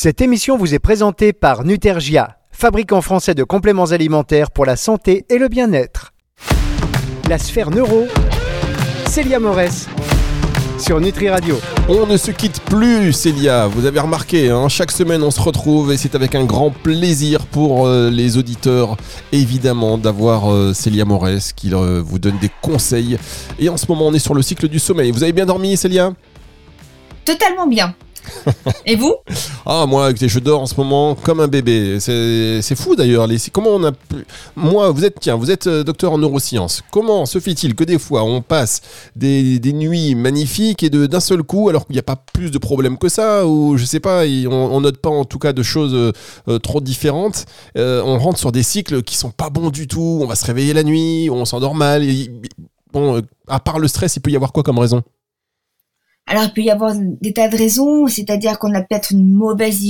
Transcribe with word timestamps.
Cette 0.00 0.20
émission 0.20 0.56
vous 0.56 0.74
est 0.74 0.78
présentée 0.78 1.32
par 1.32 1.64
Nutergia, 1.64 2.36
fabricant 2.52 3.00
français 3.00 3.34
de 3.34 3.42
compléments 3.42 3.86
alimentaires 3.86 4.52
pour 4.52 4.64
la 4.64 4.76
santé 4.76 5.26
et 5.28 5.38
le 5.38 5.48
bien-être. 5.48 6.12
La 7.28 7.36
sphère 7.36 7.70
neuro, 7.70 8.06
Célia 9.08 9.40
Morès, 9.40 9.88
sur 10.78 11.00
Nutri 11.00 11.28
Radio. 11.28 11.58
On 11.88 12.06
ne 12.06 12.16
se 12.16 12.30
quitte 12.30 12.60
plus, 12.60 13.12
Célia. 13.12 13.66
Vous 13.66 13.86
avez 13.86 13.98
remarqué, 13.98 14.50
hein, 14.50 14.68
chaque 14.68 14.92
semaine 14.92 15.24
on 15.24 15.32
se 15.32 15.40
retrouve 15.40 15.92
et 15.92 15.96
c'est 15.96 16.14
avec 16.14 16.36
un 16.36 16.44
grand 16.44 16.70
plaisir 16.70 17.44
pour 17.46 17.88
euh, 17.88 18.08
les 18.08 18.38
auditeurs, 18.38 18.96
évidemment, 19.32 19.98
d'avoir 19.98 20.52
euh, 20.52 20.74
Célia 20.74 21.06
Morès 21.06 21.52
qui 21.52 21.74
euh, 21.74 22.00
vous 22.00 22.20
donne 22.20 22.38
des 22.38 22.52
conseils. 22.62 23.18
Et 23.58 23.68
en 23.68 23.76
ce 23.76 23.86
moment, 23.88 24.06
on 24.06 24.14
est 24.14 24.20
sur 24.20 24.34
le 24.34 24.42
cycle 24.42 24.68
du 24.68 24.78
sommeil. 24.78 25.10
Vous 25.10 25.24
avez 25.24 25.32
bien 25.32 25.46
dormi, 25.46 25.76
Célia? 25.76 26.12
Totalement 27.24 27.66
bien. 27.66 27.96
Et 28.86 28.96
vous? 28.96 29.14
Ah 29.66 29.86
moi, 29.86 30.10
écoutez, 30.10 30.28
je 30.28 30.38
dors 30.38 30.62
en 30.62 30.66
ce 30.66 30.74
moment 30.76 31.14
comme 31.14 31.40
un 31.40 31.48
bébé. 31.48 31.98
C'est 32.00 32.76
fou 32.76 32.96
d'ailleurs. 32.96 33.26
Comment 33.52 33.70
on 33.70 33.84
a 33.84 33.92
pu... 33.92 34.26
Moi, 34.56 34.90
vous 34.90 35.04
êtes 35.04 35.20
tiens, 35.20 35.36
vous 35.36 35.50
êtes 35.50 35.66
euh, 35.66 35.84
docteur 35.84 36.12
en 36.12 36.18
neurosciences. 36.18 36.82
Comment 36.90 37.26
se 37.26 37.40
fait-il 37.40 37.74
que 37.74 37.84
des 37.84 37.98
fois 37.98 38.24
on 38.24 38.42
passe 38.42 38.80
des, 39.16 39.58
des 39.58 39.72
nuits 39.72 40.14
magnifiques 40.14 40.82
et 40.82 40.90
d'un 40.90 41.20
seul 41.20 41.42
coup, 41.42 41.68
alors 41.68 41.86
qu'il 41.86 41.94
n'y 41.94 42.00
a 42.00 42.04
pas 42.04 42.16
plus 42.32 42.50
de 42.50 42.58
problèmes 42.58 42.98
que 42.98 43.08
ça, 43.08 43.46
ou 43.46 43.76
je 43.76 43.84
sais 43.84 44.00
pas, 44.00 44.24
on, 44.24 44.50
on 44.50 44.80
note 44.80 44.98
pas 44.98 45.10
en 45.10 45.24
tout 45.24 45.38
cas 45.38 45.52
de 45.52 45.62
choses 45.62 45.94
euh, 45.94 46.12
euh, 46.48 46.58
trop 46.58 46.80
différentes, 46.80 47.46
on 47.76 48.18
rentre 48.18 48.38
sur 48.38 48.52
des 48.52 48.62
cycles 48.62 49.02
qui 49.02 49.16
sont 49.16 49.30
pas 49.30 49.50
bons 49.50 49.70
du 49.70 49.86
tout. 49.86 50.20
On 50.22 50.26
va 50.26 50.34
se 50.34 50.44
réveiller 50.44 50.72
la 50.72 50.82
nuit, 50.82 51.28
on 51.30 51.44
s'endort 51.44 51.74
mal. 51.74 52.04
bon, 52.92 53.22
à 53.46 53.60
part 53.60 53.78
le 53.78 53.88
stress, 53.88 54.16
il 54.16 54.20
peut 54.20 54.30
y 54.30 54.36
avoir 54.36 54.52
quoi 54.52 54.62
comme 54.62 54.78
raison? 54.78 55.02
Alors, 56.28 56.44
il 56.44 56.52
peut 56.52 56.60
y 56.60 56.70
avoir 56.70 56.94
des 56.94 57.32
tas 57.32 57.48
de 57.48 57.56
raisons, 57.56 58.06
c'est-à-dire 58.06 58.58
qu'on 58.58 58.74
a 58.74 58.82
peut-être 58.82 59.12
une 59.12 59.32
mauvaise 59.32 59.82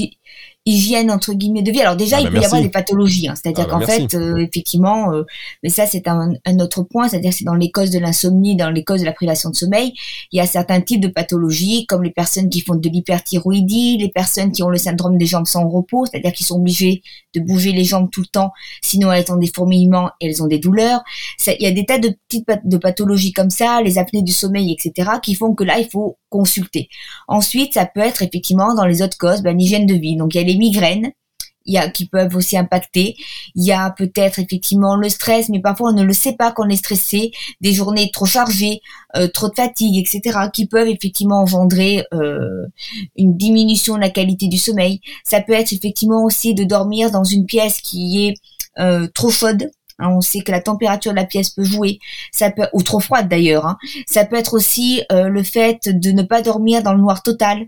hygiène, 0.69 1.11
entre 1.11 1.33
guillemets, 1.35 1.63
de 1.63 1.71
vie. 1.73 1.81
Alors 1.81 1.97
déjà, 1.97 2.17
Ah 2.19 2.21
il 2.21 2.25
bah 2.27 2.31
peut 2.33 2.43
y 2.43 2.45
avoir 2.45 2.63
des 2.63 2.69
pathologies, 2.69 3.29
hein. 3.29 3.35
c'est-à-dire 3.35 3.67
Ah 3.69 3.79
bah 3.79 3.81
qu'en 3.81 3.87
fait, 3.87 4.15
euh, 4.15 4.37
effectivement, 4.39 5.13
euh, 5.13 5.25
mais 5.63 5.69
ça, 5.69 5.87
c'est 5.87 6.07
un, 6.09 6.33
un 6.45 6.59
autre 6.61 6.83
point, 6.83 7.09
c'est-à-dire 7.09 7.31
que 7.31 7.37
c'est 7.37 7.45
dans 7.45 7.55
les 7.55 7.71
causes 7.71 7.91
de 7.91 7.99
l'insomnie, 7.99 8.57
dans 8.57 8.71
les 8.71 8.85
causes 8.85 9.01
de 9.01 9.07
la 9.07 9.13
privation 9.13 9.51
de 9.51 9.57
sommeil, 9.57 9.93
il 10.33 10.37
y 10.37 10.41
a 10.41 10.47
certains 10.47 10.81
types 10.81 11.01
de 11.01 11.09
pathologies, 11.09 11.87
comme 11.87 12.03
les 12.03 12.11
personnes 12.11 12.49
qui 12.51 12.61
font 12.61 12.75
de 12.75 12.89
l'hyperthyroïdie, 12.89 13.99
les 13.99 14.09
personnes 14.11 14.53
qui 14.53 14.63
ont 14.63 14.69
le 14.71 14.79
syndrome 14.79 15.19
des 15.19 15.27
jambes 15.27 15.47
sans 15.47 15.69
repos, 15.69 16.07
c'est-à-dire 16.07 16.33
qu'ils 16.33 16.47
sont 16.47 16.57
obligés 16.57 17.03
de 17.35 17.41
bouger 17.41 17.73
les 17.73 17.85
jambes 17.85 18.09
tout 18.11 18.21
le 18.21 18.27
temps, 18.27 18.51
sinon 18.83 19.13
elles 19.13 19.31
ont 19.31 19.37
des 19.37 19.51
fourmillements 19.55 20.11
et 20.21 20.27
elles 20.29 20.43
ont 20.43 20.47
des 20.47 20.59
douleurs. 20.59 21.03
Ça- 21.37 21.53
Il 21.59 21.63
y 21.63 21.67
a 21.67 21.73
des 21.73 21.85
tas 21.85 21.99
de 21.99 22.15
petites 22.29 22.47
de 22.65 22.77
pathologies 22.77 23.33
comme 23.33 23.51
ça, 23.51 23.81
les 23.83 23.99
apnées 23.99 24.23
du 24.23 24.33
sommeil, 24.33 24.73
etc., 24.73 25.11
qui 25.23 25.35
font 25.35 25.55
que 25.55 25.65
là, 25.65 25.79
il 25.79 25.89
faut 25.89 26.17
consulter. 26.31 26.89
Ensuite, 27.27 27.75
ça 27.75 27.87
peut 27.87 28.01
être 28.01 28.23
effectivement 28.23 28.75
dans 28.75 28.85
les 28.85 29.03
autres 29.03 29.17
causes, 29.19 29.43
ben, 29.43 29.57
l'hygiène 29.57 29.87
de 29.87 29.95
vie. 29.95 30.17
Donc, 30.17 30.35
il 30.35 30.39
y 30.39 30.41
a 30.41 30.45
les 30.45 30.55
migraines, 30.59 31.13
qui 31.95 32.07
peuvent 32.07 32.35
aussi 32.35 32.57
impacter. 32.57 33.17
Il 33.55 33.65
y 33.65 33.73
a 33.73 33.91
peut-être 33.91 34.39
effectivement 34.39 34.97
le 34.97 35.09
stress, 35.09 35.49
mais 35.49 35.61
parfois 35.61 35.91
on 35.91 35.95
ne 35.95 36.03
le 36.03 36.13
sait 36.13 36.35
pas 36.35 36.53
qu'on 36.53 36.69
est 36.69 36.77
stressé, 36.77 37.33
des 37.61 37.73
journées 37.73 38.11
trop 38.13 38.27
chargées, 38.27 38.81
euh, 39.17 39.29
trop 39.29 39.49
de 39.49 39.55
fatigue, 39.55 39.97
etc., 39.97 40.39
qui 40.53 40.67
peuvent 40.67 40.89
effectivement 40.89 41.41
engendrer 41.43 42.05
euh, 42.13 42.67
une 43.17 43.37
diminution 43.37 43.97
de 43.97 44.01
la 44.01 44.11
qualité 44.11 44.49
du 44.49 44.59
sommeil. 44.59 45.01
Ça 45.25 45.41
peut 45.41 45.53
être 45.53 45.73
effectivement 45.73 46.25
aussi 46.25 46.55
de 46.55 46.65
dormir 46.65 47.11
dans 47.11 47.25
une 47.25 47.47
pièce 47.47 47.81
qui 47.81 48.27
est 48.27 48.35
euh, 48.81 49.07
trop 49.15 49.31
chaude. 49.31 49.71
Hein, 50.01 50.11
on 50.11 50.21
sait 50.21 50.41
que 50.41 50.53
la 50.53 50.61
température 50.61 51.11
de 51.11 51.17
la 51.17 51.25
pièce 51.25 51.51
peut 51.51 51.65
jouer, 51.65 51.99
ça 52.31 52.53
peut 52.53 52.69
ou 52.73 52.83
trop 52.83 53.01
froide 53.01 53.29
d'ailleurs. 53.29 53.67
Hein. 53.67 53.77
Ça 54.07 54.25
peut 54.25 54.37
être 54.37 54.55
aussi 54.55 55.03
le 55.11 55.43
fait 55.43 55.89
de 55.89 56.13
ne 56.13 56.23
pas 56.23 56.41
dormir 56.41 56.85
dans 56.85 56.93
le 56.93 57.01
noir 57.01 57.25
total. 57.25 57.67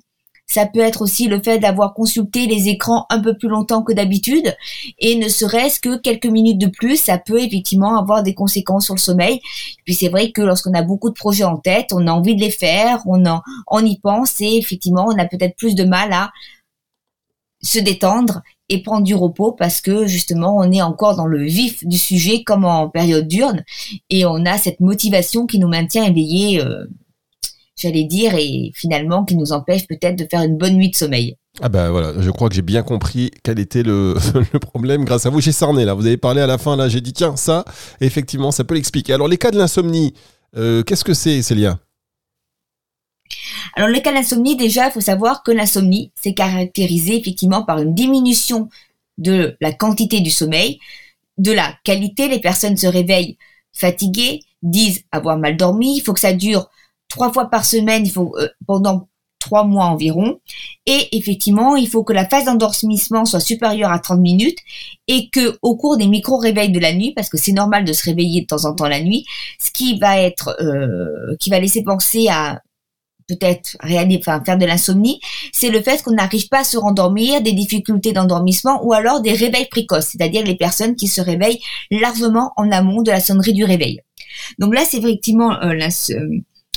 Ça 0.51 0.67
peut 0.67 0.81
être 0.81 1.03
aussi 1.03 1.29
le 1.29 1.41
fait 1.41 1.61
d'avoir 1.61 1.95
consulté 1.95 2.47
les 2.47 2.69
écrans 2.69 3.07
un 3.09 3.21
peu 3.21 3.37
plus 3.37 3.49
longtemps 3.49 3.83
que 3.83 3.93
d'habitude 3.93 4.57
et 4.99 5.15
ne 5.15 5.29
serait-ce 5.29 5.79
que 5.79 5.97
quelques 5.97 6.27
minutes 6.27 6.59
de 6.59 6.67
plus, 6.67 6.97
ça 6.97 7.19
peut 7.19 7.41
effectivement 7.41 7.97
avoir 7.97 8.25
des 8.25 8.35
conséquences 8.35 8.87
sur 8.87 8.95
le 8.95 9.01
sommeil. 9.01 9.41
Puis 9.85 9.95
c'est 9.95 10.09
vrai 10.09 10.33
que 10.33 10.43
lorsqu'on 10.43 10.75
a 10.75 10.83
beaucoup 10.83 11.09
de 11.09 11.15
projets 11.15 11.45
en 11.45 11.57
tête, 11.57 11.93
on 11.93 12.09
a 12.09 12.11
envie 12.11 12.35
de 12.35 12.41
les 12.41 12.51
faire, 12.51 13.01
on 13.07 13.25
en, 13.27 13.43
on 13.69 13.85
y 13.85 14.01
pense 14.01 14.41
et 14.41 14.57
effectivement, 14.57 15.07
on 15.07 15.19
a 15.19 15.25
peut-être 15.25 15.55
plus 15.55 15.77
de 15.77 15.85
mal 15.85 16.13
à 16.13 16.33
se 17.63 17.79
détendre 17.79 18.43
et 18.69 18.83
prendre 18.83 19.05
du 19.05 19.15
repos 19.15 19.53
parce 19.53 19.81
que 19.81 20.07
justement 20.07 20.57
on 20.57 20.73
est 20.73 20.83
encore 20.83 21.15
dans 21.15 21.27
le 21.27 21.45
vif 21.45 21.87
du 21.87 21.99
sujet 21.99 22.43
comme 22.43 22.65
en 22.65 22.89
période 22.89 23.29
diurne 23.29 23.65
et 24.09 24.25
on 24.25 24.47
a 24.47 24.59
cette 24.59 24.81
motivation 24.81 25.47
qui 25.47 25.59
nous 25.59 25.69
maintient 25.69 26.05
éveillés, 26.05 26.61
euh, 26.61 26.87
j'allais 27.81 28.05
dire, 28.05 28.35
et 28.35 28.73
finalement 28.75 29.25
qui 29.25 29.37
nous 29.37 29.53
empêche 29.53 29.87
peut-être 29.87 30.17
de 30.17 30.27
faire 30.31 30.43
une 30.43 30.57
bonne 30.57 30.75
nuit 30.75 30.91
de 30.91 30.97
sommeil. 30.97 31.37
Ah 31.61 31.69
bah 31.69 31.91
voilà, 31.91 32.13
je 32.21 32.31
crois 32.31 32.49
que 32.49 32.55
j'ai 32.55 32.63
bien 32.63 32.83
compris 32.83 33.31
quel 33.43 33.59
était 33.59 33.83
le, 33.83 34.15
le 34.53 34.59
problème 34.59 35.05
grâce 35.05 35.27
à 35.27 35.31
vous. 35.31 35.41
J'ai 35.41 35.53
cerné 35.53 35.85
là, 35.85 35.95
vous 35.95 36.07
avez 36.07 36.17
parlé 36.17 36.41
à 36.41 36.47
la 36.47 36.59
fin 36.59 36.77
là, 36.77 36.89
j'ai 36.89 37.01
dit 37.01 37.13
tiens 37.13 37.37
ça, 37.37 37.65
effectivement 38.01 38.51
ça 38.51 38.65
peut 38.65 38.75
l'expliquer. 38.75 39.15
Alors 39.15 39.29
les 39.29 39.39
cas 39.39 39.51
de 39.51 39.59
l'insomnie, 39.59 40.15
euh, 40.57 40.83
qu'est-ce 40.83 41.05
que 41.05 41.15
c'est 41.15 41.43
Célia? 41.43 41.79
Alors, 43.75 43.89
le 43.89 44.01
cas 44.01 44.13
d'insomnie, 44.13 44.57
déjà, 44.57 44.89
il 44.89 44.93
faut 44.93 45.01
savoir 45.01 45.43
que 45.43 45.53
l'insomnie, 45.53 46.13
c'est 46.21 46.35
caractérisé 46.35 47.17
effectivement 47.17 47.63
par 47.63 47.79
une 47.79 47.95
diminution 47.95 48.69
de 49.19 49.57
la 49.61 49.73
quantité 49.73 50.21
du 50.21 50.31
sommeil, 50.31 50.81
de 51.39 51.53
la 51.53 51.75
qualité. 51.85 52.29
Les 52.29 52.41
personnes 52.41 52.77
se 52.77 52.87
réveillent 52.87 53.39
fatiguées, 53.73 54.41
disent 54.63 55.05
avoir 55.13 55.39
mal 55.39 55.57
dormi. 55.57 55.97
Il 55.97 56.01
faut 56.01 56.13
que 56.13 56.21
ça 56.21 56.33
dure 56.33 56.69
trois 57.11 57.31
fois 57.33 57.51
par 57.51 57.67
semaine, 57.67 58.07
il 58.07 58.11
faut 58.11 58.35
euh, 58.39 58.49
pendant 58.67 59.09
trois 59.39 59.65
mois 59.65 59.87
environ. 59.87 60.39
Et 60.87 61.17
effectivement, 61.17 61.77
il 61.77 61.89
faut 61.89 62.05
que 62.05 62.13
la 62.13 62.29
phase 62.29 62.45
d'endormissement 62.45 63.25
soit 63.25 63.41
supérieure 63.41 63.91
à 63.91 63.99
30 63.99 64.21
minutes 64.21 64.59
et 65.09 65.29
que 65.31 65.59
au 65.63 65.77
cours 65.77 65.97
des 65.97 66.07
micro-réveils 66.07 66.71
de 66.71 66.79
la 66.79 66.93
nuit, 66.93 67.13
parce 67.15 67.29
que 67.29 67.39
c'est 67.39 67.53
normal 67.53 67.85
de 67.85 67.93
se 67.93 68.05
réveiller 68.05 68.43
de 68.43 68.47
temps 68.47 68.65
en 68.65 68.75
temps 68.75 68.89
la 68.89 69.03
nuit, 69.03 69.25
ce 69.59 69.71
qui 69.73 69.99
va 69.99 70.19
être, 70.19 70.57
euh, 70.61 71.37
qui 71.41 71.51
va 71.51 71.59
laisser 71.59 71.83
penser 71.83 72.29
à 72.29 72.61
peut-être 73.31 73.77
enfin, 73.83 74.43
faire 74.45 74.59
de 74.59 74.67
l'insomnie, 74.67 75.21
c'est 75.53 75.71
le 75.71 75.81
fait 75.83 76.03
qu'on 76.03 76.13
n'arrive 76.13 76.49
pas 76.49 76.61
à 76.61 76.65
se 76.65 76.77
rendormir, 76.77 77.41
des 77.43 77.53
difficultés 77.53 78.13
d'endormissement 78.13 78.85
ou 78.85 78.93
alors 78.93 79.21
des 79.21 79.33
réveils 79.33 79.69
précoces, 79.71 80.09
c'est-à-dire 80.09 80.45
les 80.45 80.57
personnes 80.57 80.97
qui 80.97 81.07
se 81.07 81.21
réveillent 81.21 81.61
largement 81.91 82.53
en 82.57 82.71
amont 82.73 83.03
de 83.03 83.11
la 83.11 83.21
sonnerie 83.21 83.53
du 83.53 83.65
réveil. 83.65 84.01
Donc 84.59 84.75
là, 84.75 84.83
c'est 84.85 84.99
effectivement 84.99 85.53
euh, 85.63 85.75
euh, 85.75 86.29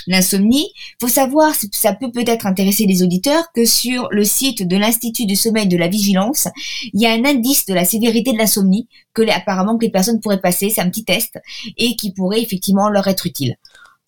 l'insomnie. 0.07 0.71
faut 0.99 1.07
savoir, 1.07 1.53
ça 1.71 1.93
peut 1.93 2.11
peut-être 2.11 2.45
intéresser 2.45 2.85
les 2.85 3.03
auditeurs, 3.03 3.45
que 3.53 3.65
sur 3.65 4.07
le 4.11 4.23
site 4.23 4.67
de 4.67 4.77
l'Institut 4.77 5.25
du 5.25 5.35
sommeil 5.35 5.67
de 5.67 5.77
la 5.77 5.87
vigilance, 5.87 6.47
il 6.93 7.01
y 7.01 7.05
a 7.05 7.11
un 7.11 7.25
indice 7.25 7.65
de 7.65 7.73
la 7.73 7.85
sévérité 7.85 8.33
de 8.33 8.37
l'insomnie 8.37 8.87
que 9.13 9.21
les, 9.21 9.31
apparemment 9.31 9.77
que 9.77 9.85
les 9.85 9.91
personnes 9.91 10.19
pourraient 10.19 10.41
passer, 10.41 10.69
c'est 10.69 10.81
un 10.81 10.89
petit 10.89 11.05
test, 11.05 11.39
et 11.77 11.95
qui 11.95 12.11
pourrait 12.13 12.41
effectivement 12.41 12.89
leur 12.89 13.07
être 13.07 13.25
utile. 13.25 13.55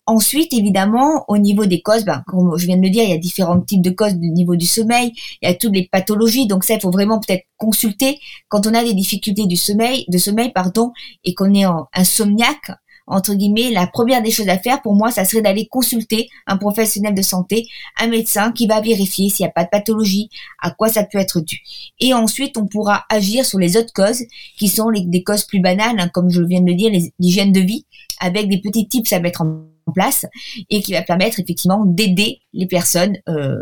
Ensuite, 0.08 0.52
évidemment, 0.52 1.24
au 1.26 1.36
niveau 1.36 1.66
des 1.66 1.82
causes, 1.82 2.04
ben, 2.04 2.22
comme 2.28 2.56
je 2.56 2.66
viens 2.66 2.76
de 2.76 2.82
le 2.82 2.90
dire, 2.90 3.02
il 3.02 3.10
y 3.10 3.12
a 3.12 3.18
différents 3.18 3.60
types 3.60 3.82
de 3.82 3.90
causes 3.90 4.14
du 4.14 4.30
niveau 4.30 4.54
du 4.54 4.66
sommeil, 4.66 5.12
il 5.42 5.48
y 5.48 5.50
a 5.50 5.54
toutes 5.54 5.74
les 5.74 5.88
pathologies, 5.90 6.46
donc 6.46 6.62
ça, 6.62 6.74
il 6.74 6.80
faut 6.80 6.92
vraiment 6.92 7.18
peut-être 7.18 7.44
consulter 7.56 8.20
quand 8.48 8.68
on 8.68 8.74
a 8.74 8.84
des 8.84 8.94
difficultés 8.94 9.46
du 9.46 9.56
sommeil, 9.56 10.04
de 10.06 10.16
sommeil, 10.16 10.52
pardon, 10.52 10.92
et 11.24 11.34
qu'on 11.34 11.52
est 11.54 11.66
en 11.66 11.88
insomniaque, 11.92 12.70
entre 13.06 13.34
guillemets, 13.34 13.70
la 13.70 13.86
première 13.86 14.22
des 14.22 14.30
choses 14.30 14.48
à 14.48 14.58
faire 14.58 14.82
pour 14.82 14.94
moi, 14.94 15.10
ça 15.10 15.24
serait 15.24 15.42
d'aller 15.42 15.66
consulter 15.66 16.28
un 16.46 16.56
professionnel 16.56 17.14
de 17.14 17.22
santé, 17.22 17.66
un 18.00 18.08
médecin 18.08 18.52
qui 18.52 18.66
va 18.66 18.80
vérifier 18.80 19.28
s'il 19.28 19.44
n'y 19.44 19.48
a 19.48 19.52
pas 19.52 19.64
de 19.64 19.70
pathologie, 19.70 20.28
à 20.60 20.70
quoi 20.70 20.88
ça 20.88 21.04
peut 21.04 21.18
être 21.18 21.40
dû. 21.40 21.60
Et 22.00 22.14
ensuite, 22.14 22.56
on 22.56 22.66
pourra 22.66 23.04
agir 23.10 23.44
sur 23.44 23.58
les 23.58 23.76
autres 23.76 23.92
causes, 23.94 24.22
qui 24.58 24.68
sont 24.68 24.90
des 24.90 25.22
causes 25.22 25.44
plus 25.44 25.60
banales, 25.60 25.98
hein, 25.98 26.08
comme 26.08 26.30
je 26.30 26.42
viens 26.42 26.60
de 26.60 26.66
le 26.66 26.74
dire, 26.74 26.90
l'hygiène 27.18 27.52
de 27.52 27.60
vie, 27.60 27.86
avec 28.20 28.48
des 28.48 28.60
petits 28.60 28.88
tips 28.88 29.12
à 29.12 29.20
mettre 29.20 29.42
en 29.42 29.66
en 29.86 29.92
place 29.92 30.26
et 30.68 30.82
qui 30.82 30.92
va 30.92 31.02
permettre 31.02 31.40
effectivement 31.40 31.84
d'aider 31.84 32.40
les 32.52 32.66
personnes 32.66 33.16
euh, 33.28 33.56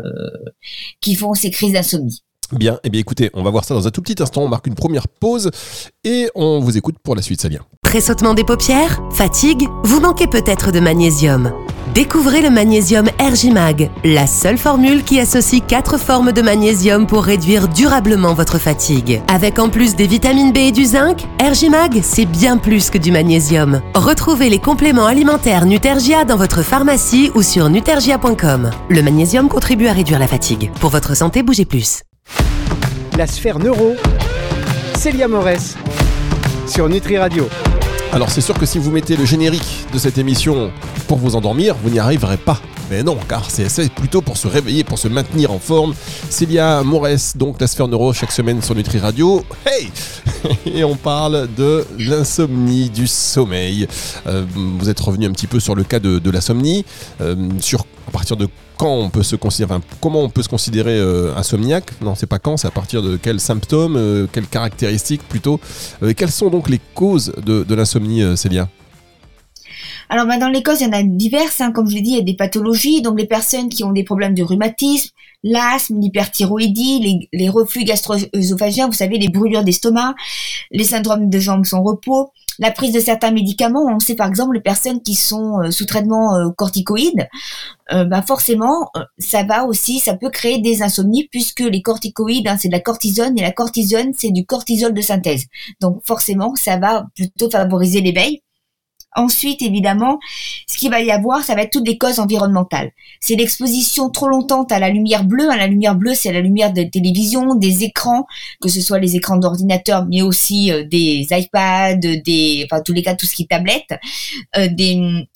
qui 0.99 1.15
font 1.15 1.33
ces 1.33 1.51
crises 1.51 1.73
d'insomnie. 1.73 2.23
Bien, 2.51 2.79
eh 2.83 2.89
bien 2.89 3.01
écoutez, 3.01 3.29
on 3.33 3.43
va 3.43 3.49
voir 3.49 3.63
ça 3.65 3.73
dans 3.73 3.87
un 3.87 3.91
tout 3.91 4.01
petit 4.01 4.21
instant, 4.21 4.41
on 4.41 4.47
marque 4.47 4.67
une 4.67 4.75
première 4.75 5.07
pause 5.07 5.49
et 6.03 6.29
on 6.35 6.59
vous 6.59 6.77
écoute 6.77 6.95
pour 7.03 7.15
la 7.15 7.21
suite 7.21 7.41
Célia. 7.41 7.61
Tressautement 7.83 8.33
des 8.33 8.43
paupières 8.43 9.01
Fatigue 9.11 9.67
Vous 9.83 9.99
manquez 9.99 10.27
peut-être 10.27 10.71
de 10.71 10.79
magnésium. 10.79 11.53
Découvrez 11.93 12.41
le 12.41 12.49
magnésium 12.49 13.07
Ergimag, 13.19 13.89
la 14.03 14.27
seule 14.27 14.57
formule 14.57 15.03
qui 15.03 15.19
associe 15.19 15.61
quatre 15.65 15.97
formes 15.97 16.33
de 16.33 16.41
magnésium 16.41 17.07
pour 17.07 17.23
réduire 17.23 17.69
durablement 17.69 18.33
votre 18.33 18.57
fatigue. 18.57 19.21
Avec 19.29 19.59
en 19.59 19.69
plus 19.69 19.95
des 19.95 20.07
vitamines 20.07 20.51
B 20.51 20.57
et 20.57 20.71
du 20.71 20.83
zinc, 20.83 21.25
Ergimag, 21.39 22.01
c'est 22.03 22.25
bien 22.25 22.57
plus 22.57 22.89
que 22.89 22.97
du 22.97 23.11
magnésium. 23.11 23.81
Retrouvez 23.93 24.49
les 24.49 24.59
compléments 24.59 25.05
alimentaires 25.05 25.65
Nutergia 25.65 26.25
dans 26.25 26.37
votre 26.37 26.63
pharmacie 26.63 27.31
ou 27.33 27.41
sur 27.41 27.69
nutergia.com. 27.69 28.71
Le 28.89 29.01
magnésium 29.01 29.47
contribue 29.47 29.87
à 29.87 29.93
réduire 29.93 30.19
la 30.19 30.27
fatigue. 30.27 30.71
Pour 30.81 30.89
votre 30.89 31.15
santé, 31.15 31.43
bougez 31.43 31.65
plus. 31.65 32.01
La 33.17 33.27
sphère 33.27 33.59
neuro, 33.59 33.95
Célia 34.97 35.29
Morès, 35.29 35.77
sur 36.67 36.89
Nutri 36.89 37.17
Radio. 37.17 37.47
Alors 38.11 38.29
c'est 38.29 38.41
sûr 38.41 38.59
que 38.59 38.65
si 38.65 38.77
vous 38.77 38.91
mettez 38.91 39.15
le 39.15 39.23
générique 39.23 39.85
de 39.93 39.97
cette 39.97 40.17
émission 40.17 40.69
pour 41.07 41.17
vous 41.17 41.37
endormir, 41.37 41.75
vous 41.81 41.89
n'y 41.89 41.99
arriverez 41.99 42.35
pas. 42.35 42.59
Mais 42.89 43.01
non, 43.01 43.17
car 43.27 43.49
c'est 43.49 43.91
plutôt 43.93 44.21
pour 44.21 44.37
se 44.37 44.47
réveiller, 44.47 44.83
pour 44.83 44.99
se 44.99 45.07
maintenir 45.07 45.51
en 45.51 45.59
forme. 45.59 45.93
Célia 46.29 46.83
Morès, 46.83 47.35
donc 47.35 47.59
la 47.59 47.67
sphère 47.67 47.87
neuro, 47.87 48.13
chaque 48.13 48.31
semaine 48.31 48.61
sur 48.61 48.75
Nutri 48.75 48.99
Radio. 48.99 49.43
Hey 49.65 49.89
Et 50.65 50.83
on 50.83 50.95
parle 50.95 51.47
de 51.57 51.85
l'insomnie, 51.97 52.89
du 52.89 53.07
sommeil. 53.07 53.87
Euh, 54.27 54.45
vous 54.53 54.89
êtes 54.89 54.99
revenu 54.99 55.25
un 55.25 55.31
petit 55.31 55.47
peu 55.47 55.59
sur 55.59 55.75
le 55.75 55.83
cas 55.83 55.99
de, 55.99 56.29
l'insomnie, 56.29 56.85
euh, 57.21 57.49
sur 57.59 57.85
à 58.07 58.11
partir 58.11 58.37
de 58.37 58.47
quand 58.77 58.93
on 58.93 59.09
peut 59.09 59.23
se 59.23 59.35
considérer, 59.35 59.79
comment 59.99 60.21
on 60.21 60.29
peut 60.29 60.43
se 60.43 60.49
considérer 60.49 60.99
euh, 60.99 61.33
insomniaque? 61.35 61.91
Non, 62.01 62.13
c'est 62.13 62.27
pas 62.27 62.39
quand, 62.39 62.57
c'est 62.57 62.67
à 62.67 62.71
partir 62.71 63.01
de 63.01 63.17
quels 63.17 63.39
symptômes, 63.39 64.27
quelles 64.31 64.47
caractéristiques 64.47 65.27
plutôt. 65.27 65.59
quelles 66.15 66.31
sont 66.31 66.49
donc 66.49 66.69
les 66.69 66.81
causes 66.93 67.33
de 67.43 67.73
l'insomnie, 67.73 68.37
Célia? 68.37 68.67
Alors, 70.09 70.25
bah, 70.25 70.37
dans 70.37 70.49
les 70.49 70.63
causes, 70.63 70.81
il 70.81 70.87
y 70.87 70.89
en 70.89 70.93
a 70.93 71.03
diverses. 71.03 71.61
Hein. 71.61 71.71
Comme 71.71 71.89
je 71.89 71.95
l'ai 71.95 72.01
dit, 72.01 72.11
il 72.11 72.17
y 72.17 72.19
a 72.19 72.23
des 72.23 72.35
pathologies. 72.35 73.01
Donc, 73.01 73.17
les 73.17 73.27
personnes 73.27 73.69
qui 73.69 73.83
ont 73.83 73.91
des 73.91 74.03
problèmes 74.03 74.33
de 74.33 74.43
rhumatisme, 74.43 75.09
l'asthme, 75.43 75.99
l'hyperthyroïdie, 75.99 77.27
les, 77.31 77.49
reflux 77.49 77.83
gastro-œsophagiens, 77.83 78.87
vous 78.87 78.93
savez, 78.93 79.17
les 79.17 79.29
brûlures 79.29 79.63
d'estomac, 79.63 80.15
les 80.71 80.83
syndromes 80.83 81.29
de 81.29 81.39
jambes 81.39 81.65
sans 81.65 81.83
repos, 81.83 82.31
la 82.59 82.71
prise 82.71 82.93
de 82.93 82.99
certains 82.99 83.31
médicaments. 83.31 83.85
On 83.87 83.99
sait 83.99 84.15
par 84.15 84.27
exemple 84.27 84.55
les 84.55 84.61
personnes 84.61 85.01
qui 85.01 85.15
sont 85.15 85.61
euh, 85.61 85.71
sous 85.71 85.85
traitement 85.85 86.35
euh, 86.35 86.49
corticoïde, 86.49 87.27
euh, 87.93 88.05
bah 88.05 88.23
forcément, 88.23 88.89
ça 89.19 89.43
va 89.43 89.65
aussi, 89.65 89.99
ça 89.99 90.15
peut 90.15 90.29
créer 90.29 90.59
des 90.59 90.81
insomnies 90.81 91.27
puisque 91.31 91.59
les 91.59 91.81
corticoïdes, 91.81 92.47
hein, 92.47 92.57
c'est 92.59 92.69
de 92.69 92.73
la 92.73 92.79
cortisone 92.79 93.37
et 93.37 93.41
la 93.41 93.51
cortisone, 93.51 94.11
c'est 94.17 94.31
du 94.31 94.45
cortisol 94.45 94.93
de 94.93 95.01
synthèse. 95.01 95.45
Donc 95.79 96.01
forcément, 96.03 96.55
ça 96.55 96.77
va 96.77 97.05
plutôt 97.15 97.49
favoriser 97.49 98.01
l'éveil. 98.01 98.41
Ensuite, 99.15 99.61
évidemment, 99.61 100.19
ce 100.67 100.77
qu'il 100.77 100.91
va 100.91 101.01
y 101.01 101.09
avoir, 101.09 101.43
ça 101.43 101.55
va 101.55 101.61
être 101.61 101.71
toutes 101.71 101.87
les 101.87 101.97
causes 101.97 102.19
environnementales. 102.19 102.91
C'est 103.21 103.35
l'exposition 103.35 104.09
trop 104.09 104.27
longtemps 104.27 104.63
à 104.63 104.79
la 104.79 104.89
lumière 104.89 105.23
bleue. 105.23 105.49
Hein, 105.49 105.55
la 105.55 105.67
lumière 105.67 105.95
bleue, 105.95 106.13
c'est 106.13 106.33
la 106.33 106.41
lumière 106.41 106.73
de 106.73 106.83
télévision, 106.83 107.55
des 107.55 107.83
écrans, 107.83 108.25
que 108.61 108.67
ce 108.67 108.81
soit 108.81 108.99
les 108.99 109.15
écrans 109.15 109.37
d'ordinateur, 109.37 110.05
mais 110.05 110.21
aussi 110.21 110.71
euh, 110.71 110.83
des 110.83 111.25
iPads, 111.31 111.95
des, 111.95 112.67
enfin 112.69 112.81
tous 112.81 112.93
les 112.93 113.03
cas, 113.03 113.15
tout 113.15 113.25
ce 113.25 113.35
qui 113.35 113.43
est 113.43 113.49
tablette, 113.49 113.93
euh, 114.57 114.67